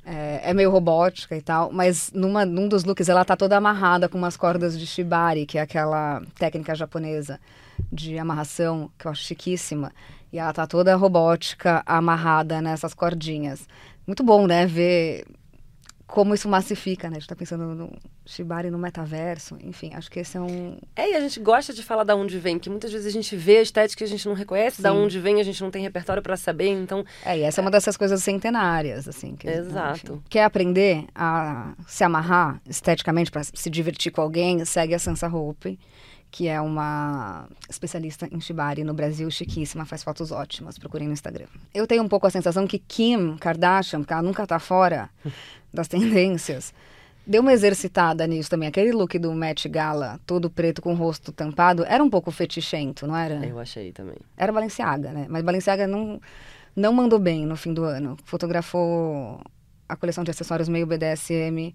é, 0.06 0.42
é 0.44 0.54
meio 0.54 0.70
robótica 0.70 1.38
e 1.38 1.42
tal, 1.42 1.72
mas 1.72 2.12
numa, 2.14 2.46
num 2.46 2.68
dos 2.68 2.84
looks 2.84 3.08
ela 3.08 3.24
tá 3.24 3.38
toda 3.38 3.56
amarrada 3.56 4.10
com 4.10 4.18
umas 4.18 4.36
cordas 4.36 4.78
de 4.78 4.86
shibari, 4.86 5.46
que 5.46 5.58
é 5.58 5.62
aquela 5.62 6.22
técnica 6.38 6.76
japonesa 6.76 7.40
de 7.90 8.20
amarração, 8.20 8.92
que 9.00 9.08
eu 9.08 9.12
acho 9.12 9.24
chiquíssima. 9.24 9.94
E 10.34 10.38
ela 10.38 10.52
tá 10.52 10.68
toda 10.68 10.94
robótica, 10.98 11.82
amarrada 11.86 12.62
nessas 12.62 12.94
cordinhas. 12.94 13.66
Muito 14.06 14.22
bom, 14.22 14.46
né? 14.46 14.66
Ver 14.66 15.26
como 16.06 16.34
isso 16.34 16.50
massifica, 16.50 17.10
né? 17.10 17.16
A 17.16 17.20
gente 17.20 17.30
tá 17.30 17.36
pensando 17.36 17.64
no 17.74 17.94
Shibari 18.26 18.72
no 18.72 18.78
metaverso. 18.78 19.58
Enfim, 19.62 19.92
acho 19.94 20.10
que 20.10 20.20
esse 20.20 20.36
é 20.38 20.42
um. 20.42 20.78
É, 20.96 21.12
e 21.12 21.16
a 21.16 21.20
gente 21.20 21.40
gosta 21.40 21.74
de 21.74 21.84
falar 21.84 22.04
da 22.04 22.16
onde 22.16 22.40
vem, 22.40 22.58
porque 22.58 22.70
muitas 22.70 22.92
vezes 22.92 23.08
a 23.08 23.12
gente 23.12 23.36
vê 23.36 23.58
a 23.58 23.62
estética 23.62 24.04
e 24.04 24.06
a 24.06 24.08
gente 24.08 24.28
não 24.28 24.34
reconhece 24.34 24.82
da 24.82 24.92
Sim. 24.92 24.98
onde 24.98 25.20
vem, 25.20 25.40
a 25.40 25.44
gente 25.44 25.62
não 25.62 25.70
tem 25.70 25.82
repertório 25.82 26.24
para 26.24 26.36
saber, 26.36 26.70
então 26.70 27.06
É, 27.24 27.38
e 27.38 27.42
essa 27.44 27.60
é 27.60 27.62
uma 27.62 27.72
dessas 27.72 27.96
coisas 27.96 28.22
centenárias, 28.24 29.08
assim. 29.08 29.36
Que, 29.36 29.48
Exato. 29.48 30.14
enfim. 30.14 30.24
Quer 30.30 30.44
aprender 30.44 31.06
a 31.14 31.74
se 31.88 32.04
amarrar 32.04 32.60
esteticamente 32.68 33.30
para 33.30 33.44
se 33.44 33.70
divertir 33.70 34.12
com 34.12 34.22
alguém? 34.22 34.64
Segue 34.66 34.96
a 34.96 35.00
Sansa 35.00 35.28
Hope, 35.28 35.80
que 36.32 36.48
é 36.48 36.60
uma 36.60 37.48
especialista 37.70 38.28
em 38.32 38.42
shibari 38.42 38.84
no 38.84 38.94
Brasil, 38.94 39.30
chiquíssima, 39.32 39.86
faz 39.86 40.04
fotos 40.04 40.32
ótimas, 40.32 40.78
procurem 40.78 41.08
no 41.08 41.14
Instagram. 41.14 41.46
Eu 41.74 41.88
tenho 41.88 42.04
um 42.04 42.10
pouco 42.10 42.28
a 42.28 42.30
sensação 42.30 42.68
que 42.68 42.80
Kim 42.80 43.38
Kardashian, 43.38 44.00
porque 44.00 44.14
ela 44.14 44.22
nunca 44.22 44.46
tá 44.46 44.60
fora 44.60 45.10
das 45.74 45.88
tendências, 45.88 46.74
deu 47.26 47.42
uma 47.42 47.54
exercitada 47.54 48.26
nisso 48.28 48.50
também. 48.50 48.68
Aquele 48.70 48.92
look 48.92 49.18
do 49.18 49.34
Met 49.34 49.68
Gala, 49.68 50.20
todo 50.26 50.50
preto 50.50 50.82
com 50.82 50.94
o 50.94 50.96
rosto 50.96 51.32
tampado, 51.32 51.84
era 51.86 52.04
um 52.04 52.10
pouco 52.10 52.32
fetichento, 52.32 53.08
não 53.08 53.16
era? 53.16 53.46
eu 53.46 53.60
achei 53.60 53.92
também. 53.92 54.18
Era 54.38 54.52
Balenciaga, 54.52 55.12
né? 55.12 55.26
Mas 55.30 55.44
Balenciaga 55.44 55.88
não, 55.88 56.22
não 56.76 56.94
mandou 56.94 57.20
bem 57.20 57.46
no 57.46 57.56
fim 57.56 57.74
do 57.74 57.84
ano. 57.84 58.18
Fotografou 58.24 59.42
a 59.88 59.96
coleção 59.96 60.24
de 60.24 60.32
acessórios 60.32 60.68
meio 60.68 60.88
BDSM 60.88 61.74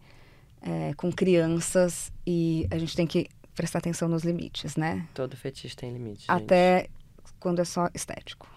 é, 0.63 0.93
com 0.97 1.13
crianças 1.13 2.13
e 2.27 2.67
a 2.71 2.79
gente 2.79 2.97
tem 2.97 3.07
que 3.07 3.29
prestar 3.55 3.79
atenção 3.79 4.09
nos 4.09 4.23
limites, 4.23 4.77
né? 4.77 5.07
Todo 5.15 5.37
fetiche 5.37 5.77
tem 5.77 5.93
limite. 5.93 6.21
gente. 6.21 6.31
Até 6.31 6.89
quando 7.39 7.61
é 7.61 7.65
só 7.65 7.89
estético. 7.95 8.49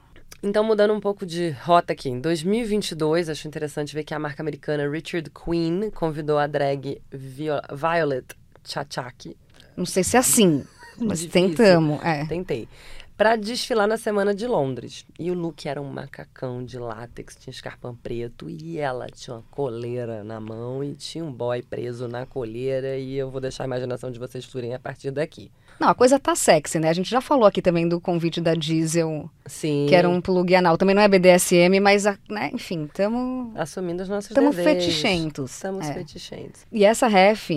Então, 0.46 0.62
mudando 0.64 0.94
um 0.94 1.00
pouco 1.00 1.26
de 1.26 1.52
rota 1.52 1.94
aqui, 1.94 2.10
em 2.10 2.20
2022, 2.20 3.30
acho 3.30 3.48
interessante 3.48 3.94
ver 3.96 4.04
que 4.04 4.14
a 4.14 4.20
marca 4.20 4.44
americana 4.44 4.90
Richard 4.90 5.30
Queen 5.30 5.90
convidou 5.92 6.38
a 6.38 6.46
drag 6.48 7.02
Vio- 7.10 7.62
Violet 7.74 8.26
Chachaki, 8.64 9.38
Não 9.78 9.86
sei 9.86 10.04
se 10.04 10.18
é 10.18 10.20
assim, 10.20 10.66
mas 11.00 11.20
Difícil. 11.22 11.56
tentamos. 11.56 12.04
É. 12.04 12.26
tentei, 12.26 12.68
para 13.16 13.38
desfilar 13.38 13.88
na 13.88 13.96
Semana 13.96 14.36
de 14.36 14.46
Londres. 14.46 15.06
E 15.18 15.32
o 15.32 15.34
look 15.34 15.66
era 15.66 15.82
um 15.82 15.90
macacão 15.90 16.62
de 16.64 16.78
látex, 16.78 17.38
tinha 17.38 17.52
escarpão 17.52 17.96
preto 17.96 18.50
e 18.50 18.78
ela 18.80 19.08
tinha 19.08 19.38
uma 19.38 19.44
coleira 19.50 20.26
na 20.26 20.42
mão 20.42 20.84
e 20.84 20.94
tinha 20.94 21.24
um 21.24 21.32
boy 21.32 21.62
preso 21.62 22.08
na 22.10 22.26
coleira. 22.26 22.98
E 22.98 23.16
eu 23.16 23.30
vou 23.32 23.40
deixar 23.40 23.64
a 23.64 23.68
imaginação 23.68 24.12
de 24.12 24.20
vocês 24.20 24.44
fluírem 24.44 24.74
a 24.74 24.80
partir 24.80 25.12
daqui. 25.12 25.50
Não, 25.80 25.90
a 25.90 25.96
coisa 25.96 26.18
tá 26.20 26.36
sexy, 26.36 26.80
né? 26.80 26.90
A 26.90 26.94
gente 26.94 27.10
já 27.10 27.20
falou 27.20 27.46
aqui 27.46 27.62
também 27.62 27.88
do 27.88 28.00
convite 28.00 28.40
da 28.40 28.54
Diesel, 28.54 29.30
Sim. 29.46 29.86
que 29.90 29.96
era 29.96 30.08
um 30.08 30.22
plug 30.22 30.56
anal. 30.56 30.78
Também 30.78 30.96
não 30.96 31.02
é 31.02 31.08
BDSM, 31.08 31.80
mas, 31.82 32.06
a- 32.06 32.18
né, 32.30 32.52
enfim, 32.54 32.86
estamos 32.86 33.56
Assumindo 33.58 34.04
os 34.04 34.10
nossos 34.10 34.30
Estamos 34.32 34.56
fetichentos. 34.56 35.52
Estamos 35.52 35.90
É. 35.90 35.94
fetichentos. 35.94 36.62
E 36.72 36.86
essa 36.86 37.08
ref 37.08 37.50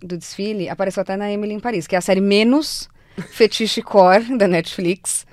do 0.00 0.16
desfile 0.16 0.68
apareceu 0.68 1.00
até 1.00 1.16
na 1.16 1.30
Emily 1.32 1.54
em 1.54 1.60
Paris, 1.60 1.86
que 1.86 1.94
é 1.94 1.98
a 1.98 2.02
série 2.02 2.20
menos 2.20 2.88
fetiche 3.30 3.82
core 3.82 4.24
da 4.38 4.46
Netflix. 4.46 5.26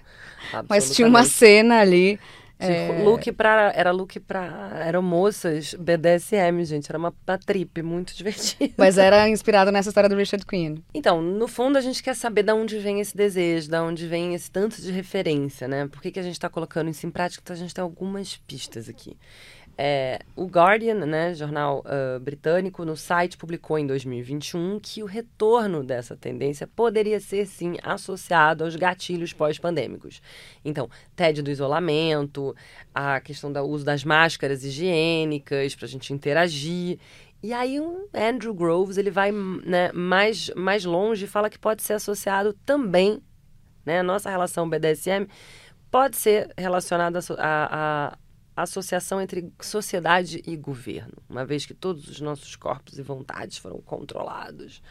Mas 0.68 0.96
tinha 0.96 1.08
uma 1.08 1.24
cena 1.26 1.80
ali. 1.80 2.20
É, 2.60 3.04
look 3.04 3.32
pra, 3.32 3.72
era 3.74 3.90
look 3.92 4.20
pra. 4.20 4.82
Eram 4.86 5.02
moças 5.02 5.74
BDSM, 5.74 6.66
gente. 6.66 6.92
Era 6.92 6.98
uma, 6.98 7.14
uma 7.26 7.38
trip 7.38 7.82
muito 7.82 8.14
divertida. 8.16 8.74
Mas 8.78 8.98
era 8.98 9.30
inspirado 9.30 9.72
nessa 9.72 9.90
história 9.90 10.10
do 10.10 10.16
Richard 10.16 10.46
Quinn. 10.46 10.80
Então, 10.94 11.22
no 11.22 11.48
fundo, 11.48 11.78
a 11.78 11.82
gente 11.82 12.04
quer 12.04 12.16
saber 12.16 12.44
de 12.44 12.52
onde 12.52 12.78
vem 12.80 13.00
esse 13.00 13.16
desejo, 13.16 13.70
de 13.70 13.78
onde 13.78 14.08
vem 14.08 14.36
esse 14.36 14.52
tanto 14.52 14.82
de 14.82 14.92
referência, 14.92 15.68
né? 15.68 15.88
Por 15.88 16.02
que, 16.02 16.12
que 16.12 16.20
a 16.20 16.24
gente 16.24 16.34
está 16.34 16.50
colocando 16.50 16.90
isso 16.90 17.08
em 17.08 17.10
prática? 17.10 17.42
Então, 17.42 17.56
a 17.56 17.60
gente 17.60 17.74
tem 17.74 17.82
algumas 17.82 18.36
pistas 18.36 18.90
aqui. 18.90 19.16
É, 19.82 20.20
o 20.36 20.46
Guardian, 20.46 21.06
né, 21.06 21.34
jornal 21.34 21.82
ah, 21.86 22.20
britânico, 22.20 22.84
no 22.84 22.98
site 22.98 23.38
publicou 23.38 23.80
em 23.80 23.88
2021 23.88 24.78
que 24.78 25.02
o 25.02 25.06
retorno 25.06 25.82
dessa 25.82 26.18
tendência 26.18 26.68
poderia 26.68 27.18
ser, 27.22 27.46
sim, 27.46 27.78
associado 27.82 28.66
aos 28.66 28.76
gatilhos 28.76 29.32
pós-pandêmicos. 29.32 30.22
Então, 30.66 30.90
TED 31.16 31.42
do 31.42 31.50
isolamento, 31.50 32.54
a 32.94 33.22
questão 33.22 33.54
do 33.54 33.62
uso 33.62 33.86
das 33.86 34.04
máscaras 34.04 34.66
higiênicas 34.66 35.74
para 35.76 35.86
a 35.86 35.90
gente 35.90 36.12
interagir. 36.12 37.00
E 37.42 37.54
aí 37.54 37.80
o 37.80 38.10
Andrew 38.14 38.54
Groves 38.54 38.98
ele 38.98 39.10
vai 39.10 39.32
né, 39.32 39.94
mais, 39.94 40.52
mais 40.58 40.84
longe 40.84 41.24
e 41.24 41.28
fala 41.28 41.50
que 41.50 41.58
pode 41.58 41.84
ser 41.84 41.94
associado 41.94 42.52
também, 42.66 43.22
né, 43.86 44.02
a 44.02 44.04
nossa 44.04 44.30
relação 44.30 44.70
BDSM 44.70 45.26
pode 45.90 46.18
ser 46.18 46.54
relacionada 46.58 47.20
à 47.38 48.10
à 48.10 48.18
associação 48.64 49.22
entre 49.22 49.52
sociedade 49.62 50.42
e 50.46 50.56
governo, 50.56 51.14
uma 51.30 51.46
vez 51.46 51.66
que 51.66 51.74
todos 51.74 52.08
os 52.08 52.22
nossos 52.22 52.56
corpos 52.56 52.98
e 52.98 53.02
vontades 53.02 53.58
foram 53.58 53.80
controlados 53.82 54.82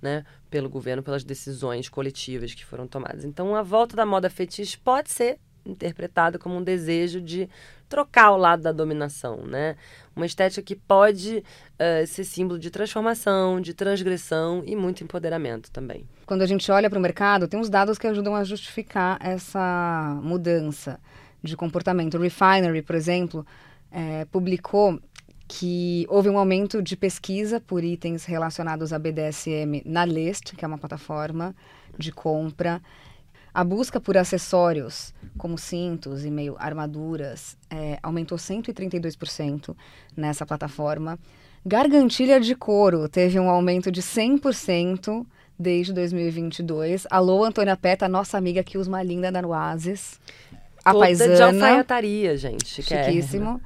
né, 0.00 0.24
pelo 0.50 0.68
governo, 0.68 1.02
pelas 1.02 1.24
decisões 1.24 1.88
coletivas 1.88 2.54
que 2.54 2.64
foram 2.64 2.86
tomadas. 2.86 3.24
Então, 3.24 3.54
a 3.54 3.62
volta 3.62 3.96
da 3.96 4.06
moda 4.06 4.28
fetiche 4.28 4.78
pode 4.78 5.10
ser 5.10 5.38
interpretada 5.64 6.38
como 6.38 6.56
um 6.56 6.62
desejo 6.62 7.20
de 7.20 7.48
trocar 7.88 8.32
o 8.32 8.36
lado 8.36 8.62
da 8.62 8.72
dominação, 8.72 9.46
né? 9.46 9.76
Uma 10.14 10.26
estética 10.26 10.62
que 10.62 10.74
pode 10.74 11.42
eh, 11.78 12.06
ser 12.06 12.24
símbolo 12.24 12.58
de 12.58 12.70
transformação, 12.70 13.60
de 13.60 13.72
transgressão 13.72 14.62
e 14.66 14.76
muito 14.76 15.02
empoderamento 15.02 15.70
também. 15.70 16.06
Quando 16.26 16.42
a 16.42 16.46
gente 16.46 16.70
olha 16.70 16.90
para 16.90 16.98
o 16.98 17.02
mercado, 17.02 17.48
tem 17.48 17.58
uns 17.58 17.70
dados 17.70 17.98
que 17.98 18.06
ajudam 18.06 18.34
a 18.34 18.44
justificar 18.44 19.18
essa 19.20 20.18
mudança. 20.22 21.00
De 21.44 21.56
comportamento. 21.56 22.16
O 22.16 22.20
Refinery, 22.20 22.82
por 22.82 22.96
exemplo, 22.96 23.46
é, 23.90 24.24
publicou 24.24 24.98
que 25.46 26.06
houve 26.08 26.30
um 26.30 26.38
aumento 26.38 26.82
de 26.82 26.96
pesquisa 26.96 27.60
por 27.60 27.84
itens 27.84 28.24
relacionados 28.24 28.92
a 28.92 28.98
BDSM 28.98 29.82
na 29.84 30.04
List, 30.04 30.56
que 30.56 30.64
é 30.64 30.68
uma 30.68 30.78
plataforma 30.78 31.54
de 31.98 32.10
compra. 32.10 32.82
A 33.52 33.62
busca 33.62 34.00
por 34.00 34.16
acessórios, 34.16 35.14
como 35.38 35.56
cintos 35.56 36.24
e 36.24 36.30
meio 36.30 36.56
armaduras, 36.58 37.56
é, 37.70 37.98
aumentou 38.02 38.36
132% 38.36 39.76
nessa 40.16 40.44
plataforma. 40.44 41.18
Gargantilha 41.64 42.40
de 42.40 42.54
couro 42.56 43.08
teve 43.08 43.38
um 43.38 43.48
aumento 43.48 43.92
de 43.92 44.02
100% 44.02 45.24
desde 45.58 45.92
2022. 45.92 47.06
Alô, 47.10 47.44
Antônia 47.44 47.76
Peta, 47.76 48.08
nossa 48.08 48.36
amiga 48.36 48.62
que 48.64 48.76
usa 48.76 48.88
uma 48.88 49.02
linda 49.02 49.30
da 49.30 49.46
Oasis. 49.46 50.20
A 50.84 50.92
Toda 50.92 51.04
paisana. 51.06 51.34
de 51.36 51.42
alfaiataria, 51.42 52.36
gente. 52.36 52.80
é- 52.80 53.04
Chiquíssimo. 53.04 53.60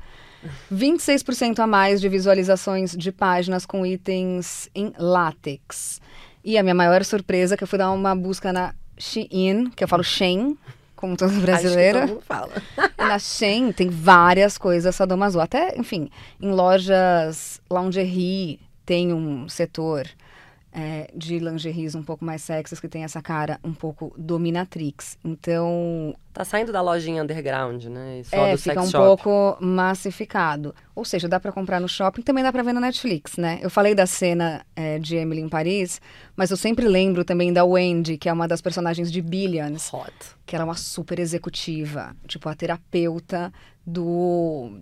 26% 0.72 1.58
a 1.60 1.66
mais 1.66 2.00
de 2.00 2.08
visualizações 2.08 2.96
de 2.96 3.10
páginas 3.10 3.66
com 3.66 3.84
itens 3.84 4.68
em 4.74 4.92
látex. 4.98 6.00
E 6.44 6.56
a 6.56 6.62
minha 6.62 6.74
maior 6.74 7.04
surpresa 7.04 7.54
é 7.54 7.56
que 7.56 7.64
eu 7.64 7.68
fui 7.68 7.78
dar 7.78 7.90
uma 7.90 8.14
busca 8.14 8.52
na 8.52 8.74
Shein, 8.96 9.70
que 9.74 9.82
eu 9.82 9.88
falo 9.88 10.04
Shein, 10.04 10.56
como 10.94 11.16
toda 11.16 11.32
brasileira. 11.40 12.04
Acho 12.04 12.08
que 12.08 12.14
todo 12.14 12.24
fala. 12.24 12.52
E 12.98 13.02
na 13.04 13.18
Shein 13.18 13.72
tem 13.72 13.88
várias 13.88 14.56
coisas 14.56 14.94
sadomaso. 14.94 15.40
Até, 15.40 15.76
enfim, 15.76 16.08
em 16.40 16.50
lojas 16.50 17.60
lingerie 17.70 18.60
tem 18.86 19.12
um 19.12 19.48
setor 19.48 20.06
é, 20.72 21.10
de 21.14 21.38
lingeries 21.38 21.94
um 21.94 22.02
pouco 22.02 22.24
mais 22.24 22.42
sexys 22.42 22.78
que 22.78 22.88
tem 22.88 23.02
essa 23.02 23.22
cara 23.22 23.58
um 23.64 23.72
pouco 23.72 24.14
dominatrix. 24.18 25.18
Então, 25.24 26.14
Tá 26.32 26.44
saindo 26.44 26.70
da 26.70 26.80
lojinha 26.80 27.22
underground, 27.22 27.84
né? 27.86 28.20
E 28.20 28.24
só 28.24 28.36
é, 28.46 28.52
do 28.52 28.58
fica 28.58 28.80
um 28.80 28.86
shop. 28.86 29.04
pouco 29.22 29.64
massificado. 29.64 30.74
Ou 30.94 31.04
seja, 31.04 31.26
dá 31.28 31.40
pra 31.40 31.50
comprar 31.50 31.80
no 31.80 31.88
shopping, 31.88 32.22
também 32.22 32.44
dá 32.44 32.52
pra 32.52 32.62
ver 32.62 32.72
na 32.72 32.80
Netflix, 32.80 33.36
né? 33.36 33.58
Eu 33.62 33.70
falei 33.70 33.94
da 33.94 34.06
cena 34.06 34.64
é, 34.76 34.98
de 34.98 35.16
Emily 35.16 35.40
em 35.40 35.48
Paris, 35.48 36.00
mas 36.36 36.50
eu 36.50 36.56
sempre 36.56 36.86
lembro 36.86 37.24
também 37.24 37.52
da 37.52 37.64
Wendy, 37.64 38.16
que 38.18 38.28
é 38.28 38.32
uma 38.32 38.46
das 38.46 38.60
personagens 38.60 39.10
de 39.10 39.20
Billions, 39.20 39.92
Hot. 39.92 40.12
que 40.46 40.54
ela 40.54 40.62
é 40.62 40.66
uma 40.66 40.76
super 40.76 41.18
executiva, 41.18 42.14
tipo 42.26 42.48
a 42.48 42.54
terapeuta 42.54 43.52
do 43.84 44.80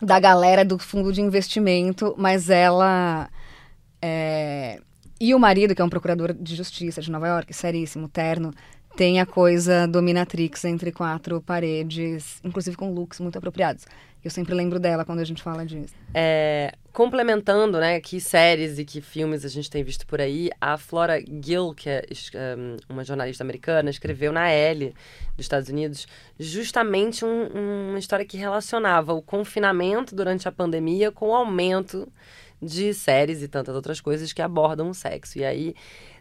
da 0.00 0.18
galera 0.18 0.64
do 0.64 0.78
fundo 0.78 1.12
de 1.12 1.20
investimento, 1.20 2.14
mas 2.16 2.48
ela 2.48 3.28
é, 4.02 4.80
e 5.28 5.34
o 5.34 5.38
marido, 5.38 5.74
que 5.74 5.82
é 5.82 5.84
um 5.84 5.88
procurador 5.88 6.32
de 6.32 6.54
justiça 6.54 7.00
de 7.00 7.10
Nova 7.10 7.26
York, 7.28 7.52
seríssimo, 7.52 8.08
terno, 8.08 8.52
tem 8.96 9.20
a 9.20 9.26
coisa 9.26 9.86
dominatrix 9.88 10.64
entre 10.64 10.92
quatro 10.92 11.40
paredes, 11.40 12.40
inclusive 12.44 12.76
com 12.76 12.92
looks 12.92 13.18
muito 13.20 13.36
apropriados. 13.36 13.84
Eu 14.24 14.30
sempre 14.30 14.54
lembro 14.54 14.78
dela 14.80 15.04
quando 15.04 15.18
a 15.18 15.24
gente 15.24 15.42
fala 15.42 15.66
disso. 15.66 15.92
É, 16.14 16.72
complementando, 16.92 17.78
né, 17.78 18.00
que 18.00 18.20
séries 18.20 18.78
e 18.78 18.84
que 18.84 19.00
filmes 19.02 19.44
a 19.44 19.48
gente 19.48 19.68
tem 19.68 19.84
visto 19.84 20.06
por 20.06 20.20
aí, 20.20 20.48
a 20.60 20.78
Flora 20.78 21.20
Gill, 21.20 21.74
que 21.74 21.90
é 21.90 22.06
um, 22.56 22.76
uma 22.88 23.04
jornalista 23.04 23.44
americana, 23.44 23.90
escreveu 23.90 24.32
na 24.32 24.50
Elle 24.50 24.94
dos 25.36 25.44
Estados 25.44 25.68
Unidos 25.68 26.06
justamente 26.38 27.22
um- 27.24 27.88
uma 27.90 27.98
história 27.98 28.24
que 28.24 28.38
relacionava 28.38 29.12
o 29.12 29.20
confinamento 29.20 30.14
durante 30.14 30.48
a 30.48 30.52
pandemia 30.52 31.10
com 31.12 31.28
o 31.28 31.34
aumento 31.34 32.08
de 32.60 32.94
séries 32.94 33.42
e 33.42 33.48
tantas 33.48 33.74
outras 33.74 34.00
coisas 34.00 34.32
que 34.32 34.42
abordam 34.42 34.90
o 34.90 34.94
sexo. 34.94 35.38
E 35.38 35.44
aí 35.44 35.74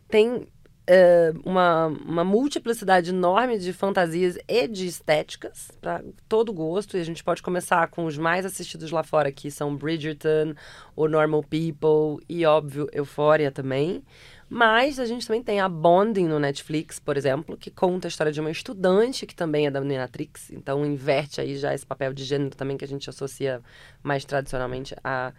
tem 0.08 0.48
é, 0.86 1.32
uma, 1.46 1.88
uma 1.88 2.24
multiplicidade 2.24 3.12
enorme 3.12 3.58
de 3.58 3.72
fantasias 3.72 4.38
e 4.48 4.68
de 4.68 4.86
estéticas 4.86 5.72
para 5.80 6.04
todo 6.28 6.52
gosto. 6.52 6.98
E 6.98 7.02
a 7.02 7.06
gente 7.06 7.24
pode 7.24 7.42
começar 7.42 7.88
com 7.88 8.06
os 8.06 8.18
mais 8.18 8.46
assistidos 8.46 8.92
lá 8.92 9.04
fora, 9.04 9.32
que 9.32 9.50
são 9.50 9.76
Bridgerton, 9.76 10.54
o 10.96 11.08
Normal 11.08 11.44
People 11.44 12.24
e, 12.28 12.46
óbvio, 12.46 12.90
Euphoria 12.92 13.52
também. 13.52 14.04
Mas 14.50 15.00
a 15.00 15.06
gente 15.06 15.26
também 15.26 15.42
tem 15.42 15.60
a 15.60 15.68
Bonding 15.68 16.28
no 16.28 16.38
Netflix, 16.38 17.00
por 17.00 17.18
exemplo, 17.18 17.58
que 17.58 17.72
conta 17.72 18.08
a 18.08 18.10
história 18.10 18.32
de 18.32 18.40
uma 18.40 18.52
estudante 18.52 19.26
que 19.26 19.34
também 19.34 19.66
é 19.66 19.72
da 19.72 19.80
Dominatrix. 19.80 20.52
Então 20.52 20.86
inverte 20.86 21.42
aí 21.42 21.58
já 21.58 21.74
esse 21.74 21.86
papel 21.86 22.14
de 22.14 22.24
gênero 22.24 22.56
também 22.56 22.78
que 22.78 22.86
a 22.86 22.88
gente 22.88 23.10
associa 23.10 23.62
mais 24.04 24.24
tradicionalmente 24.26 24.96
a 25.04 25.34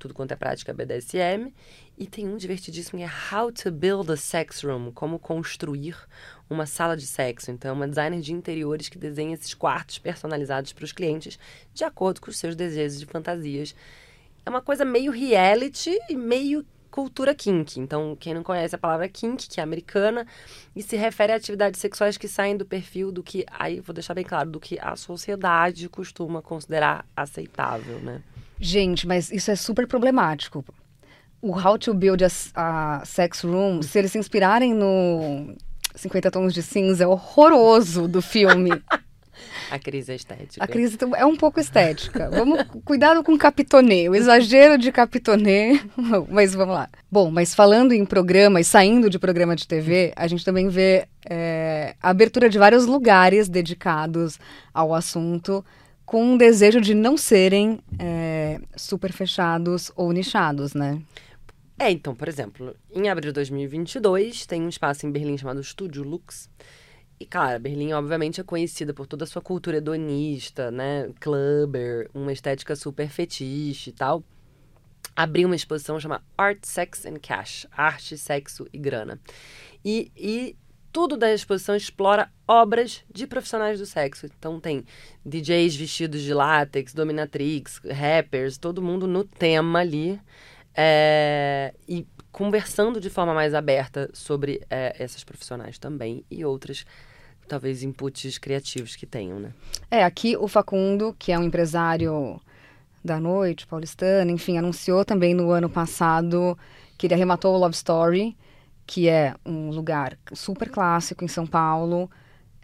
tudo 0.00 0.14
quanto 0.14 0.32
é 0.32 0.36
prática 0.36 0.74
BDSM. 0.74 1.52
E 1.96 2.06
tem 2.06 2.26
um 2.26 2.36
divertidíssimo 2.36 2.98
que 2.98 3.04
é 3.04 3.10
How 3.32 3.52
to 3.52 3.70
Build 3.70 4.10
a 4.10 4.16
Sex 4.16 4.62
Room, 4.62 4.90
como 4.90 5.18
construir 5.18 5.96
uma 6.48 6.66
sala 6.66 6.96
de 6.96 7.06
sexo. 7.06 7.50
Então, 7.50 7.70
é 7.70 7.72
uma 7.72 7.86
designer 7.86 8.20
de 8.20 8.32
interiores 8.32 8.88
que 8.88 8.98
desenha 8.98 9.34
esses 9.34 9.54
quartos 9.54 9.98
personalizados 9.98 10.72
para 10.72 10.84
os 10.84 10.92
clientes 10.92 11.38
de 11.72 11.84
acordo 11.84 12.20
com 12.20 12.30
os 12.30 12.38
seus 12.38 12.56
desejos 12.56 13.02
e 13.02 13.06
fantasias. 13.06 13.74
É 14.44 14.50
uma 14.50 14.62
coisa 14.62 14.84
meio 14.84 15.12
reality 15.12 15.96
e 16.08 16.16
meio 16.16 16.64
cultura 16.90 17.34
kink. 17.34 17.78
Então, 17.78 18.16
quem 18.18 18.34
não 18.34 18.42
conhece 18.42 18.74
a 18.74 18.78
palavra 18.78 19.08
kink, 19.08 19.48
que 19.48 19.60
é 19.60 19.62
americana, 19.62 20.26
e 20.74 20.82
se 20.82 20.96
refere 20.96 21.32
a 21.32 21.36
atividades 21.36 21.80
sexuais 21.80 22.16
que 22.16 22.26
saem 22.26 22.56
do 22.56 22.66
perfil 22.66 23.12
do 23.12 23.22
que, 23.22 23.46
aí 23.50 23.80
vou 23.80 23.94
deixar 23.94 24.14
bem 24.14 24.24
claro, 24.24 24.50
do 24.50 24.58
que 24.58 24.78
a 24.80 24.96
sociedade 24.96 25.88
costuma 25.88 26.42
considerar 26.42 27.06
aceitável, 27.16 28.00
né? 28.00 28.22
Gente, 28.60 29.06
mas 29.06 29.32
isso 29.32 29.50
é 29.50 29.56
super 29.56 29.86
problemático. 29.86 30.64
O 31.40 31.58
How 31.58 31.78
to 31.78 31.94
Build 31.94 32.22
a, 32.22 32.28
a 32.54 33.04
Sex 33.06 33.40
Room, 33.42 33.82
se 33.82 33.98
eles 33.98 34.12
se 34.12 34.18
inspirarem 34.18 34.74
no 34.74 35.54
50 35.94 36.30
Tons 36.30 36.52
de 36.52 36.62
Cinza, 36.62 37.04
é 37.04 37.06
horroroso 37.06 38.06
do 38.06 38.20
filme. 38.20 38.70
A 39.70 39.78
crise 39.78 40.12
é 40.12 40.16
estética. 40.16 40.64
A 40.64 40.66
crise 40.66 40.98
é 41.16 41.24
um 41.24 41.36
pouco 41.36 41.60
estética. 41.60 42.28
Vamos 42.30 42.62
cuidado 42.84 43.22
com 43.22 43.38
capitonê, 43.38 44.08
o 44.08 44.14
exagero 44.14 44.76
de 44.76 44.90
capitonê. 44.90 45.80
Mas 46.28 46.54
vamos 46.54 46.74
lá. 46.74 46.88
Bom, 47.10 47.30
mas 47.30 47.54
falando 47.54 47.92
em 47.92 48.04
programa 48.04 48.60
e 48.60 48.64
saindo 48.64 49.08
de 49.08 49.18
programa 49.18 49.56
de 49.56 49.66
TV, 49.66 50.12
a 50.16 50.26
gente 50.26 50.44
também 50.44 50.68
vê 50.68 51.06
é, 51.28 51.94
a 52.02 52.10
abertura 52.10 52.50
de 52.50 52.58
vários 52.58 52.86
lugares 52.86 53.48
dedicados 53.48 54.38
ao 54.74 54.94
assunto, 54.94 55.64
com 56.10 56.24
um 56.24 56.36
desejo 56.36 56.80
de 56.80 56.92
não 56.92 57.16
serem 57.16 57.78
é, 57.96 58.60
super 58.76 59.12
fechados 59.12 59.92
ou 59.94 60.10
nichados, 60.10 60.74
né? 60.74 61.00
É, 61.78 61.88
então, 61.88 62.16
por 62.16 62.26
exemplo, 62.26 62.74
em 62.92 63.08
abril 63.08 63.30
de 63.30 63.34
2022, 63.34 64.44
tem 64.44 64.60
um 64.60 64.68
espaço 64.68 65.06
em 65.06 65.12
Berlim 65.12 65.38
chamado 65.38 65.62
Studio 65.62 66.02
Lux. 66.02 66.50
E, 67.20 67.24
cara, 67.24 67.60
Berlim, 67.60 67.92
obviamente, 67.92 68.40
é 68.40 68.42
conhecida 68.42 68.92
por 68.92 69.06
toda 69.06 69.22
a 69.22 69.26
sua 69.26 69.40
cultura 69.40 69.76
hedonista, 69.76 70.72
né? 70.72 71.08
Clubber, 71.20 72.10
uma 72.12 72.32
estética 72.32 72.74
super 72.74 73.08
fetiche 73.08 73.90
e 73.90 73.92
tal. 73.92 74.24
Abriu 75.14 75.46
uma 75.46 75.54
exposição 75.54 76.00
chamada 76.00 76.24
Art, 76.36 76.58
Sex 76.64 77.06
and 77.06 77.20
Cash 77.22 77.68
Arte, 77.70 78.18
Sexo 78.18 78.66
e 78.72 78.78
Grana. 78.78 79.20
E, 79.84 80.10
e 80.16 80.56
tudo 80.92 81.16
da 81.16 81.32
exposição 81.32 81.76
explora 81.76 82.30
obras 82.46 83.04
de 83.12 83.26
profissionais 83.26 83.78
do 83.78 83.86
sexo. 83.86 84.26
Então 84.26 84.58
tem 84.60 84.84
DJs 85.24 85.76
vestidos 85.76 86.22
de 86.22 86.34
látex, 86.34 86.92
dominatrix, 86.92 87.80
rappers, 87.90 88.58
todo 88.58 88.82
mundo 88.82 89.06
no 89.06 89.24
tema 89.24 89.80
ali. 89.80 90.20
É, 90.74 91.74
e 91.88 92.06
conversando 92.32 93.00
de 93.00 93.10
forma 93.10 93.34
mais 93.34 93.54
aberta 93.54 94.08
sobre 94.12 94.62
é, 94.70 94.94
essas 94.98 95.24
profissionais 95.24 95.78
também 95.78 96.24
e 96.30 96.44
outras, 96.44 96.86
talvez, 97.48 97.82
inputs 97.82 98.38
criativos 98.38 98.94
que 98.94 99.06
tenham, 99.06 99.40
né? 99.40 99.52
É, 99.90 100.04
aqui 100.04 100.36
o 100.36 100.46
Facundo, 100.46 101.14
que 101.18 101.32
é 101.32 101.38
um 101.38 101.42
empresário 101.42 102.40
da 103.04 103.18
noite, 103.18 103.66
paulistano, 103.66 104.30
enfim, 104.30 104.58
anunciou 104.58 105.04
também 105.04 105.34
no 105.34 105.50
ano 105.50 105.68
passado 105.68 106.56
que 106.96 107.06
ele 107.06 107.14
arrematou 107.14 107.54
o 107.54 107.58
Love 107.58 107.74
Story, 107.74 108.36
que 108.90 109.08
é 109.08 109.36
um 109.46 109.70
lugar 109.70 110.18
super 110.32 110.68
clássico 110.68 111.24
em 111.24 111.28
São 111.28 111.46
Paulo, 111.46 112.10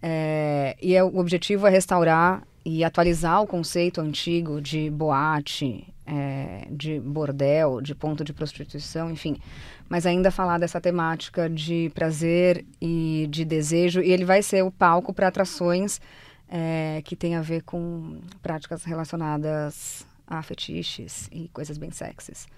é, 0.03 0.77
e 0.83 0.97
é, 0.97 1.05
o 1.05 1.19
objetivo 1.19 1.69
é 1.69 1.71
restaurar 1.71 2.43
e 2.65 2.83
atualizar 2.83 3.41
o 3.41 3.47
conceito 3.47 4.01
antigo 4.01 4.61
de 4.61 4.91
boate, 4.91 5.87
é, 6.05 6.67
de 6.69 6.99
bordel, 6.99 7.81
de 7.81 7.95
ponto 7.95 8.25
de 8.25 8.33
prostituição, 8.33 9.09
enfim, 9.09 9.37
mas 9.89 10.05
ainda 10.05 10.33
falar 10.33 10.59
dessa 10.59 10.81
temática 10.81 11.49
de 11.49 11.93
prazer 11.95 12.67
e 12.81 13.29
de 13.31 13.45
desejo, 13.45 14.01
e 14.01 14.11
ele 14.11 14.25
vai 14.25 14.43
ser 14.43 14.65
o 14.65 14.73
palco 14.73 15.15
para 15.15 15.29
atrações 15.29 16.01
é, 16.49 17.03
que 17.05 17.15
tem 17.15 17.37
a 17.37 17.41
ver 17.41 17.63
com 17.63 18.19
práticas 18.43 18.83
relacionadas 18.83 20.05
a 20.27 20.43
fetiches 20.43 21.29
e 21.31 21.49
coisas 21.53 21.79
bem 21.79 21.93
sexys. 21.93 22.49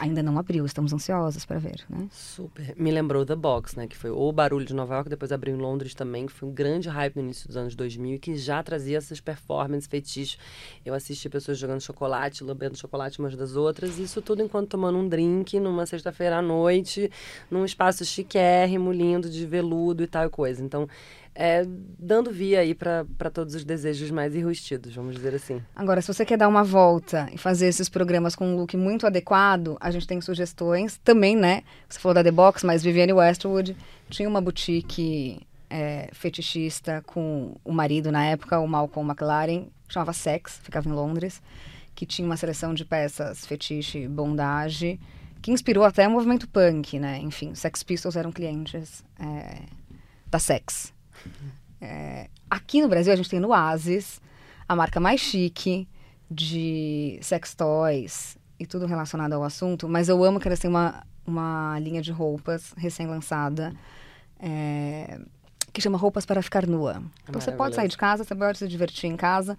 Ainda 0.00 0.22
não 0.22 0.38
abriu, 0.38 0.64
estamos 0.64 0.94
ansiosos 0.94 1.44
para 1.44 1.58
ver, 1.58 1.84
né? 1.86 2.08
Super. 2.10 2.74
Me 2.74 2.90
lembrou 2.90 3.26
The 3.26 3.36
Box, 3.36 3.76
né? 3.76 3.86
Que 3.86 3.94
foi 3.94 4.08
o 4.08 4.32
barulho 4.32 4.64
de 4.64 4.72
Nova 4.72 4.94
York, 4.94 5.10
depois 5.10 5.30
abriu 5.30 5.54
em 5.54 5.58
Londres 5.58 5.94
também, 5.94 6.24
que 6.24 6.32
foi 6.32 6.48
um 6.48 6.52
grande 6.52 6.88
hype 6.88 7.16
no 7.16 7.22
início 7.22 7.46
dos 7.46 7.54
anos 7.54 7.74
2000 7.74 8.14
e 8.14 8.18
que 8.18 8.34
já 8.34 8.62
trazia 8.62 8.96
essas 8.96 9.20
performances 9.20 9.86
fetiches. 9.86 10.38
Eu 10.86 10.94
assisti 10.94 11.28
pessoas 11.28 11.58
jogando 11.58 11.82
chocolate, 11.82 12.42
lambendo 12.42 12.78
chocolate 12.78 13.18
umas 13.18 13.36
das 13.36 13.56
outras, 13.56 13.98
isso 13.98 14.22
tudo 14.22 14.42
enquanto 14.42 14.70
tomando 14.70 14.96
um 14.96 15.06
drink 15.06 15.60
numa 15.60 15.84
sexta-feira 15.84 16.38
à 16.38 16.42
noite, 16.42 17.10
num 17.50 17.62
espaço 17.62 18.02
chiquérrimo, 18.02 18.90
lindo, 18.90 19.28
de 19.28 19.44
veludo 19.44 20.02
e 20.02 20.06
tal 20.06 20.30
coisa. 20.30 20.64
Então, 20.64 20.88
é, 21.34 21.64
dando 21.98 22.30
via 22.30 22.60
aí 22.60 22.74
para 22.74 23.30
todos 23.32 23.54
os 23.54 23.64
desejos 23.64 24.10
mais 24.10 24.34
enrustidos, 24.34 24.94
vamos 24.94 25.14
dizer 25.14 25.34
assim. 25.34 25.62
Agora, 25.74 26.02
se 26.02 26.12
você 26.12 26.24
quer 26.24 26.36
dar 26.36 26.48
uma 26.48 26.64
volta 26.64 27.28
e 27.32 27.38
fazer 27.38 27.66
esses 27.66 27.88
programas 27.88 28.34
com 28.34 28.46
um 28.46 28.56
look 28.56 28.76
muito 28.76 29.06
adequado, 29.06 29.76
a 29.80 29.90
gente 29.90 30.06
tem 30.06 30.20
sugestões 30.20 30.98
também, 30.98 31.36
né? 31.36 31.62
Você 31.88 31.98
falou 31.98 32.14
da 32.14 32.24
The 32.24 32.30
Box, 32.30 32.64
mas 32.64 32.82
Vivienne 32.82 33.12
Westwood 33.12 33.76
tinha 34.08 34.28
uma 34.28 34.40
boutique 34.40 35.40
é, 35.68 36.10
fetichista 36.12 37.02
com 37.06 37.56
o 37.64 37.72
marido 37.72 38.10
na 38.10 38.24
época, 38.24 38.58
o 38.58 38.66
Malcolm 38.66 39.08
McLaren, 39.08 39.66
chamava 39.88 40.12
Sex, 40.12 40.60
ficava 40.62 40.88
em 40.88 40.92
Londres, 40.92 41.40
que 41.94 42.04
tinha 42.04 42.26
uma 42.26 42.36
seleção 42.36 42.74
de 42.74 42.84
peças 42.84 43.46
fetiche, 43.46 44.08
bondage, 44.08 44.98
que 45.40 45.52
inspirou 45.52 45.84
até 45.84 46.06
o 46.06 46.10
movimento 46.10 46.48
punk, 46.48 46.98
né? 46.98 47.18
Enfim, 47.18 47.54
Sex 47.54 47.82
Pistols 47.82 48.16
eram 48.16 48.32
clientes 48.32 49.04
é, 49.18 49.62
da 50.26 50.38
Sex. 50.38 50.92
É, 51.80 52.28
aqui 52.48 52.82
no 52.82 52.88
Brasil 52.88 53.12
a 53.12 53.16
gente 53.16 53.30
tem 53.30 53.40
no 53.40 53.48
Oasis, 53.48 54.20
a 54.68 54.76
marca 54.76 55.00
mais 55.00 55.20
chique 55.20 55.88
de 56.30 57.18
sex 57.22 57.54
toys 57.54 58.38
e 58.58 58.66
tudo 58.66 58.86
relacionado 58.86 59.32
ao 59.32 59.42
assunto, 59.42 59.88
mas 59.88 60.08
eu 60.08 60.22
amo 60.22 60.38
que 60.38 60.46
eles 60.46 60.58
têm 60.58 60.70
uma, 60.70 61.02
uma 61.26 61.78
linha 61.80 62.02
de 62.02 62.12
roupas 62.12 62.72
recém-lançada 62.76 63.72
é, 64.38 65.18
que 65.72 65.80
chama 65.80 65.98
Roupas 65.98 66.26
para 66.26 66.42
Ficar 66.42 66.66
Nua. 66.66 67.02
Então 67.28 67.40
você 67.40 67.52
pode 67.52 67.74
sair 67.74 67.88
de 67.88 67.96
casa, 67.96 68.24
você 68.24 68.34
pode 68.34 68.58
se 68.58 68.68
divertir 68.68 69.08
em 69.08 69.16
casa. 69.16 69.56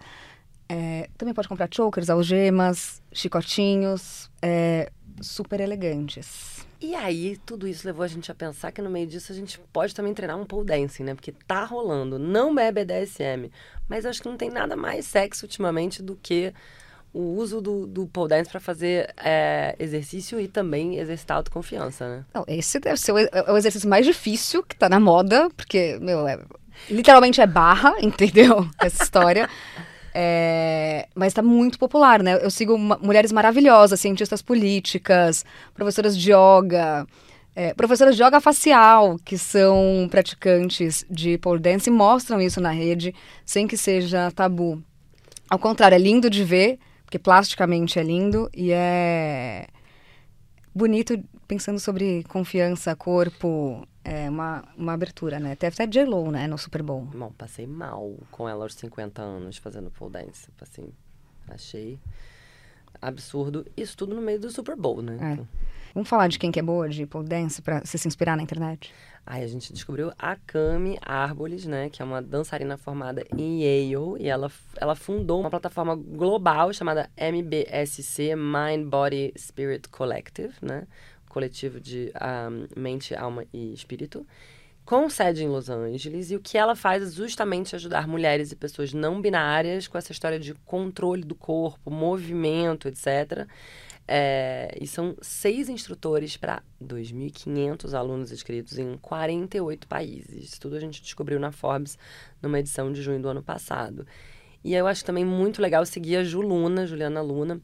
É, 0.67 1.09
também 1.17 1.33
pode 1.33 1.47
comprar 1.47 1.67
chokers, 1.69 2.09
algemas, 2.09 3.01
chicotinhos, 3.11 4.31
é, 4.41 4.91
super 5.21 5.59
elegantes. 5.59 6.65
E 6.79 6.95
aí, 6.95 7.37
tudo 7.45 7.67
isso 7.67 7.85
levou 7.85 8.03
a 8.03 8.07
gente 8.07 8.31
a 8.31 8.35
pensar 8.35 8.71
que 8.71 8.81
no 8.81 8.89
meio 8.89 9.05
disso 9.05 9.31
a 9.31 9.35
gente 9.35 9.59
pode 9.71 9.93
também 9.93 10.13
treinar 10.13 10.37
um 10.37 10.45
pole 10.45 10.65
dancing, 10.65 11.03
né? 11.03 11.13
Porque 11.13 11.31
tá 11.47 11.63
rolando, 11.63 12.17
não 12.17 12.57
é 12.57 12.71
BDSM, 12.71 13.51
mas 13.87 14.05
acho 14.05 14.21
que 14.21 14.27
não 14.27 14.35
tem 14.35 14.49
nada 14.49 14.75
mais 14.75 15.05
sexy 15.05 15.45
ultimamente 15.45 16.01
do 16.01 16.15
que 16.15 16.51
o 17.13 17.35
uso 17.35 17.61
do, 17.61 17.85
do 17.85 18.07
pole 18.07 18.29
dance 18.29 18.49
para 18.49 18.59
fazer 18.59 19.13
é, 19.17 19.75
exercício 19.77 20.39
e 20.39 20.47
também 20.47 20.97
exercitar 20.97 21.37
autoconfiança, 21.37 22.07
né? 22.07 22.25
Não, 22.33 22.45
esse 22.47 22.79
deve 22.79 22.97
ser 22.97 23.11
o, 23.11 23.17
é 23.19 23.51
o 23.51 23.57
exercício 23.57 23.89
mais 23.89 24.05
difícil 24.05 24.63
que 24.63 24.75
tá 24.75 24.89
na 24.89 24.99
moda, 24.99 25.49
porque, 25.55 25.99
meu, 26.01 26.27
é, 26.27 26.39
literalmente 26.89 27.41
é 27.41 27.47
barra, 27.47 27.95
entendeu? 28.01 28.67
Essa 28.79 29.03
história. 29.03 29.49
É, 30.13 31.07
mas 31.15 31.27
está 31.27 31.41
muito 31.41 31.79
popular, 31.79 32.21
né? 32.21 32.43
Eu 32.43 32.51
sigo 32.51 32.77
mulheres 32.77 33.31
maravilhosas, 33.31 33.99
cientistas 33.99 34.41
políticas, 34.41 35.45
professoras 35.73 36.17
de 36.17 36.31
yoga, 36.31 37.07
é, 37.55 37.73
professoras 37.73 38.15
de 38.15 38.23
yoga 38.23 38.41
facial, 38.41 39.17
que 39.23 39.37
são 39.37 40.07
praticantes 40.09 41.05
de 41.09 41.37
pole 41.37 41.59
dance 41.59 41.89
e 41.89 41.93
mostram 41.93 42.41
isso 42.41 42.59
na 42.59 42.71
rede 42.71 43.13
sem 43.45 43.67
que 43.67 43.77
seja 43.77 44.31
tabu. 44.31 44.81
Ao 45.49 45.59
contrário, 45.59 45.95
é 45.95 45.99
lindo 45.99 46.29
de 46.29 46.43
ver, 46.43 46.79
porque 47.03 47.19
plasticamente 47.19 47.99
é 47.99 48.03
lindo 48.03 48.49
e 48.55 48.71
é 48.71 49.67
bonito 50.73 51.21
pensando 51.47 51.79
sobre 51.79 52.23
confiança, 52.23 52.95
corpo, 52.95 53.87
é 54.03 54.29
uma, 54.29 54.63
uma 54.77 54.93
abertura, 54.93 55.39
né? 55.39 55.55
Teve 55.55 55.73
até 55.73 55.87
J-Lo, 55.87 56.31
né, 56.31 56.47
no 56.47 56.57
Super 56.57 56.81
Bowl. 56.81 57.01
Bom, 57.05 57.31
passei 57.37 57.67
mal 57.67 58.17
com 58.31 58.47
ela 58.47 58.65
aos 58.65 58.73
50 58.75 59.21
anos 59.21 59.57
fazendo 59.57 59.91
pole 59.91 60.13
dance. 60.13 60.49
Assim, 60.59 60.89
achei 61.47 61.99
absurdo. 63.01 63.65
Isso 63.75 63.97
tudo 63.97 64.15
no 64.15 64.21
meio 64.21 64.39
do 64.39 64.49
Super 64.49 64.75
Bowl, 64.75 65.01
né? 65.01 65.17
É. 65.21 65.33
Então... 65.33 65.47
Vamos 65.93 66.09
falar 66.09 66.27
de 66.27 66.39
quem 66.39 66.51
que 66.51 66.59
é 66.59 66.63
boa 66.63 66.87
de 66.87 67.05
pole 67.05 67.27
dance 67.27 67.61
pra 67.61 67.81
você 67.83 67.97
se 67.97 68.07
inspirar 68.07 68.37
na 68.37 68.43
internet? 68.43 68.93
Aí 69.25 69.43
a 69.43 69.47
gente 69.47 69.71
descobriu 69.71 70.11
a 70.17 70.35
Cami 70.35 70.97
Arboles, 71.01 71.65
né? 71.65 71.89
Que 71.89 72.01
é 72.01 72.05
uma 72.05 72.21
dançarina 72.21 72.77
formada 72.77 73.25
em 73.37 73.61
Yale. 73.61 74.21
E 74.23 74.27
ela, 74.27 74.51
ela 74.77 74.95
fundou 74.95 75.39
uma 75.39 75.49
plataforma 75.49 75.95
global 75.95 76.73
chamada 76.73 77.09
MBSC, 77.15 78.35
Mind, 78.35 78.87
Body, 78.87 79.33
Spirit 79.37 79.89
Collective, 79.89 80.53
né? 80.61 80.87
coletivo 81.31 81.79
de 81.79 82.11
um, 82.51 82.67
mente, 82.79 83.15
alma 83.15 83.45
e 83.53 83.73
espírito, 83.73 84.27
com 84.83 85.09
sede 85.09 85.43
em 85.43 85.47
Los 85.47 85.69
Angeles. 85.69 86.29
E 86.29 86.35
o 86.35 86.39
que 86.39 86.57
ela 86.57 86.75
faz 86.75 87.01
é 87.01 87.11
justamente 87.11 87.75
ajudar 87.75 88.07
mulheres 88.07 88.51
e 88.51 88.55
pessoas 88.55 88.93
não 88.93 89.21
binárias 89.21 89.87
com 89.87 89.97
essa 89.97 90.11
história 90.11 90.39
de 90.39 90.53
controle 90.65 91.23
do 91.23 91.33
corpo, 91.33 91.89
movimento, 91.89 92.87
etc. 92.87 93.47
É, 94.07 94.77
e 94.79 94.87
são 94.87 95.15
seis 95.21 95.69
instrutores 95.69 96.35
para 96.35 96.61
2.500 96.83 97.93
alunos 97.93 98.31
inscritos 98.31 98.77
em 98.77 98.97
48 98.97 99.87
países. 99.87 100.43
Isso 100.43 100.59
tudo 100.59 100.75
a 100.75 100.79
gente 100.79 101.01
descobriu 101.01 101.39
na 101.39 101.51
Forbes 101.51 101.97
numa 102.41 102.59
edição 102.59 102.91
de 102.91 103.01
junho 103.01 103.21
do 103.21 103.29
ano 103.29 103.43
passado. 103.43 104.05
E 104.63 104.73
eu 104.73 104.85
acho 104.85 105.03
também 105.05 105.25
muito 105.25 105.61
legal 105.61 105.85
seguir 105.85 106.17
a 106.17 106.23
Juluna, 106.23 106.85
Juliana 106.85 107.21
Luna, 107.21 107.61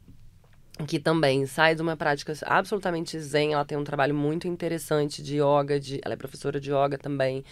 que 0.85 0.99
também 0.99 1.45
sai 1.45 1.73
de 1.73 1.81
uma 1.81 1.97
prática 1.97 2.33
absolutamente 2.45 3.19
zen. 3.19 3.53
Ela 3.53 3.65
tem 3.65 3.77
um 3.77 3.83
trabalho 3.83 4.13
muito 4.13 4.47
interessante 4.47 5.23
de 5.23 5.37
yoga, 5.41 5.79
de, 5.79 5.99
ela 6.03 6.13
é 6.13 6.17
professora 6.17 6.59
de 6.59 6.71
yoga 6.71 6.97
também, 6.97 7.43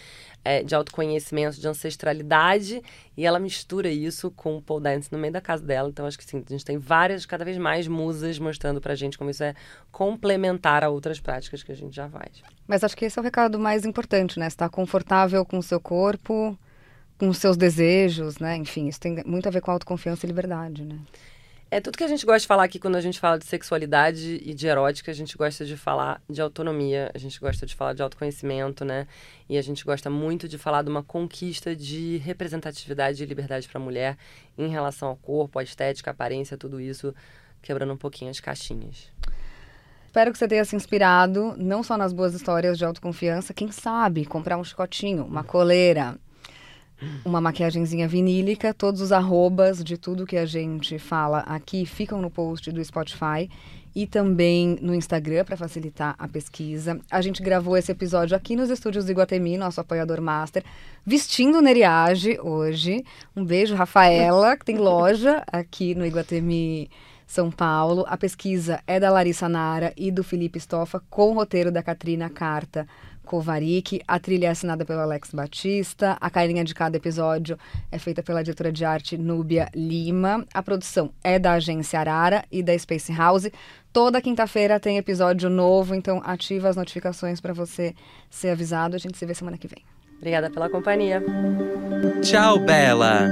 é, 0.44 0.62
de 0.62 0.74
autoconhecimento, 0.74 1.60
de 1.60 1.66
ancestralidade, 1.66 2.80
e 3.16 3.26
ela 3.26 3.38
mistura 3.38 3.88
isso 3.88 4.30
com 4.30 4.56
o 4.56 4.62
pole 4.62 4.84
dance 4.84 5.10
no 5.10 5.18
meio 5.18 5.32
da 5.32 5.40
casa 5.40 5.64
dela. 5.64 5.88
Então, 5.88 6.06
acho 6.06 6.18
que 6.18 6.24
sim, 6.24 6.42
a 6.46 6.52
gente 6.52 6.64
tem 6.64 6.78
várias, 6.78 7.26
cada 7.26 7.44
vez 7.44 7.58
mais 7.58 7.88
musas 7.88 8.38
mostrando 8.38 8.80
pra 8.80 8.94
gente 8.94 9.18
como 9.18 9.30
isso 9.30 9.42
é 9.42 9.54
complementar 9.90 10.84
a 10.84 10.88
outras 10.88 11.18
práticas 11.18 11.62
que 11.62 11.72
a 11.72 11.76
gente 11.76 11.96
já 11.96 12.08
faz. 12.08 12.42
Mas 12.66 12.84
acho 12.84 12.96
que 12.96 13.04
esse 13.04 13.18
é 13.18 13.20
o 13.20 13.24
recado 13.24 13.58
mais 13.58 13.84
importante, 13.84 14.38
né? 14.38 14.46
Estar 14.46 14.68
confortável 14.68 15.44
com 15.44 15.58
o 15.58 15.62
seu 15.62 15.80
corpo, 15.80 16.56
com 17.18 17.28
os 17.28 17.38
seus 17.38 17.56
desejos, 17.56 18.38
né? 18.38 18.56
Enfim, 18.56 18.86
isso 18.86 19.00
tem 19.00 19.22
muito 19.24 19.48
a 19.48 19.50
ver 19.50 19.60
com 19.60 19.70
autoconfiança 19.70 20.26
e 20.26 20.28
liberdade, 20.28 20.84
né? 20.84 20.98
É 21.68 21.80
tudo 21.80 21.98
que 21.98 22.04
a 22.04 22.08
gente 22.08 22.24
gosta 22.24 22.40
de 22.40 22.46
falar 22.46 22.62
aqui 22.62 22.78
quando 22.78 22.94
a 22.94 23.00
gente 23.00 23.18
fala 23.18 23.36
de 23.38 23.44
sexualidade 23.44 24.40
e 24.44 24.54
de 24.54 24.68
erótica, 24.68 25.10
a 25.10 25.14
gente 25.14 25.36
gosta 25.36 25.64
de 25.64 25.76
falar 25.76 26.22
de 26.30 26.40
autonomia, 26.40 27.10
a 27.12 27.18
gente 27.18 27.40
gosta 27.40 27.66
de 27.66 27.74
falar 27.74 27.92
de 27.92 28.02
autoconhecimento, 28.02 28.84
né? 28.84 29.08
E 29.48 29.58
a 29.58 29.62
gente 29.62 29.84
gosta 29.84 30.08
muito 30.08 30.46
de 30.46 30.58
falar 30.58 30.82
de 30.82 30.90
uma 30.90 31.02
conquista 31.02 31.74
de 31.74 32.18
representatividade 32.18 33.20
e 33.20 33.26
liberdade 33.26 33.68
para 33.68 33.80
a 33.80 33.82
mulher 33.82 34.16
em 34.56 34.68
relação 34.68 35.08
ao 35.08 35.16
corpo, 35.16 35.58
à 35.58 35.62
estética, 35.64 36.10
à 36.10 36.12
aparência, 36.12 36.56
tudo 36.56 36.80
isso, 36.80 37.12
quebrando 37.60 37.92
um 37.92 37.96
pouquinho 37.96 38.30
as 38.30 38.38
caixinhas. 38.38 39.10
Espero 40.06 40.30
que 40.30 40.38
você 40.38 40.46
tenha 40.46 40.64
se 40.64 40.76
inspirado, 40.76 41.56
não 41.58 41.82
só 41.82 41.96
nas 41.96 42.12
boas 42.12 42.32
histórias 42.32 42.78
de 42.78 42.84
autoconfiança, 42.84 43.52
quem 43.52 43.72
sabe 43.72 44.24
comprar 44.24 44.56
um 44.56 44.62
chicotinho, 44.62 45.24
uma 45.24 45.42
coleira, 45.42 46.16
uma 47.24 47.40
maquiagemzinha 47.40 48.08
vinílica. 48.08 48.72
Todos 48.72 49.00
os 49.00 49.12
arrobas 49.12 49.82
de 49.82 49.96
tudo 49.96 50.26
que 50.26 50.36
a 50.36 50.46
gente 50.46 50.98
fala 50.98 51.40
aqui 51.40 51.84
ficam 51.86 52.20
no 52.20 52.30
post 52.30 52.70
do 52.70 52.84
Spotify 52.84 53.48
e 53.94 54.06
também 54.06 54.78
no 54.82 54.94
Instagram 54.94 55.44
para 55.44 55.56
facilitar 55.56 56.14
a 56.18 56.28
pesquisa. 56.28 57.00
A 57.10 57.22
gente 57.22 57.42
gravou 57.42 57.76
esse 57.76 57.90
episódio 57.90 58.36
aqui 58.36 58.54
nos 58.54 58.68
estúdios 58.68 59.06
do 59.06 59.10
Iguatemi, 59.10 59.56
nosso 59.56 59.80
apoiador 59.80 60.20
master, 60.20 60.62
vestindo 61.04 61.62
Neriage 61.62 62.38
hoje. 62.42 63.02
Um 63.34 63.42
beijo, 63.42 63.74
Rafaela, 63.74 64.56
que 64.56 64.66
tem 64.66 64.76
loja 64.76 65.42
aqui 65.50 65.94
no 65.94 66.04
Iguatemi. 66.04 66.90
São 67.26 67.50
Paulo. 67.50 68.04
A 68.06 68.16
pesquisa 68.16 68.80
é 68.86 69.00
da 69.00 69.10
Larissa 69.10 69.48
Nara 69.48 69.92
e 69.96 70.12
do 70.12 70.22
Felipe 70.22 70.60
Stoffa, 70.60 71.02
com 71.10 71.32
o 71.32 71.34
roteiro 71.34 71.72
da 71.72 71.82
Katrina 71.82 72.30
Carta 72.30 72.86
Kovarik. 73.26 74.00
A 74.08 74.18
trilha 74.18 74.46
é 74.46 74.50
assinada 74.50 74.86
pelo 74.86 75.00
Alex 75.00 75.32
Batista. 75.32 76.16
A 76.18 76.30
carinha 76.30 76.64
de 76.64 76.74
cada 76.74 76.96
episódio 76.96 77.58
é 77.92 77.98
feita 77.98 78.22
pela 78.22 78.42
diretora 78.42 78.72
de 78.72 78.84
arte 78.84 79.18
Núbia 79.18 79.68
Lima. 79.74 80.46
A 80.54 80.62
produção 80.62 81.10
é 81.22 81.38
da 81.38 81.52
agência 81.52 82.00
Arara 82.00 82.44
e 82.50 82.62
da 82.62 82.78
Space 82.78 83.12
House. 83.12 83.50
Toda 83.92 84.22
quinta-feira 84.22 84.80
tem 84.80 84.96
episódio 84.96 85.50
novo, 85.50 85.94
então 85.94 86.22
ativa 86.24 86.68
as 86.68 86.76
notificações 86.76 87.40
para 87.40 87.52
você 87.52 87.94
ser 88.30 88.50
avisado. 88.50 88.96
A 88.96 88.98
gente 88.98 89.18
se 89.18 89.26
vê 89.26 89.34
semana 89.34 89.58
que 89.58 89.68
vem. 89.68 89.84
Obrigada 90.16 90.48
pela 90.48 90.70
companhia. 90.70 91.22
Tchau, 92.22 92.58
Bela! 92.58 93.28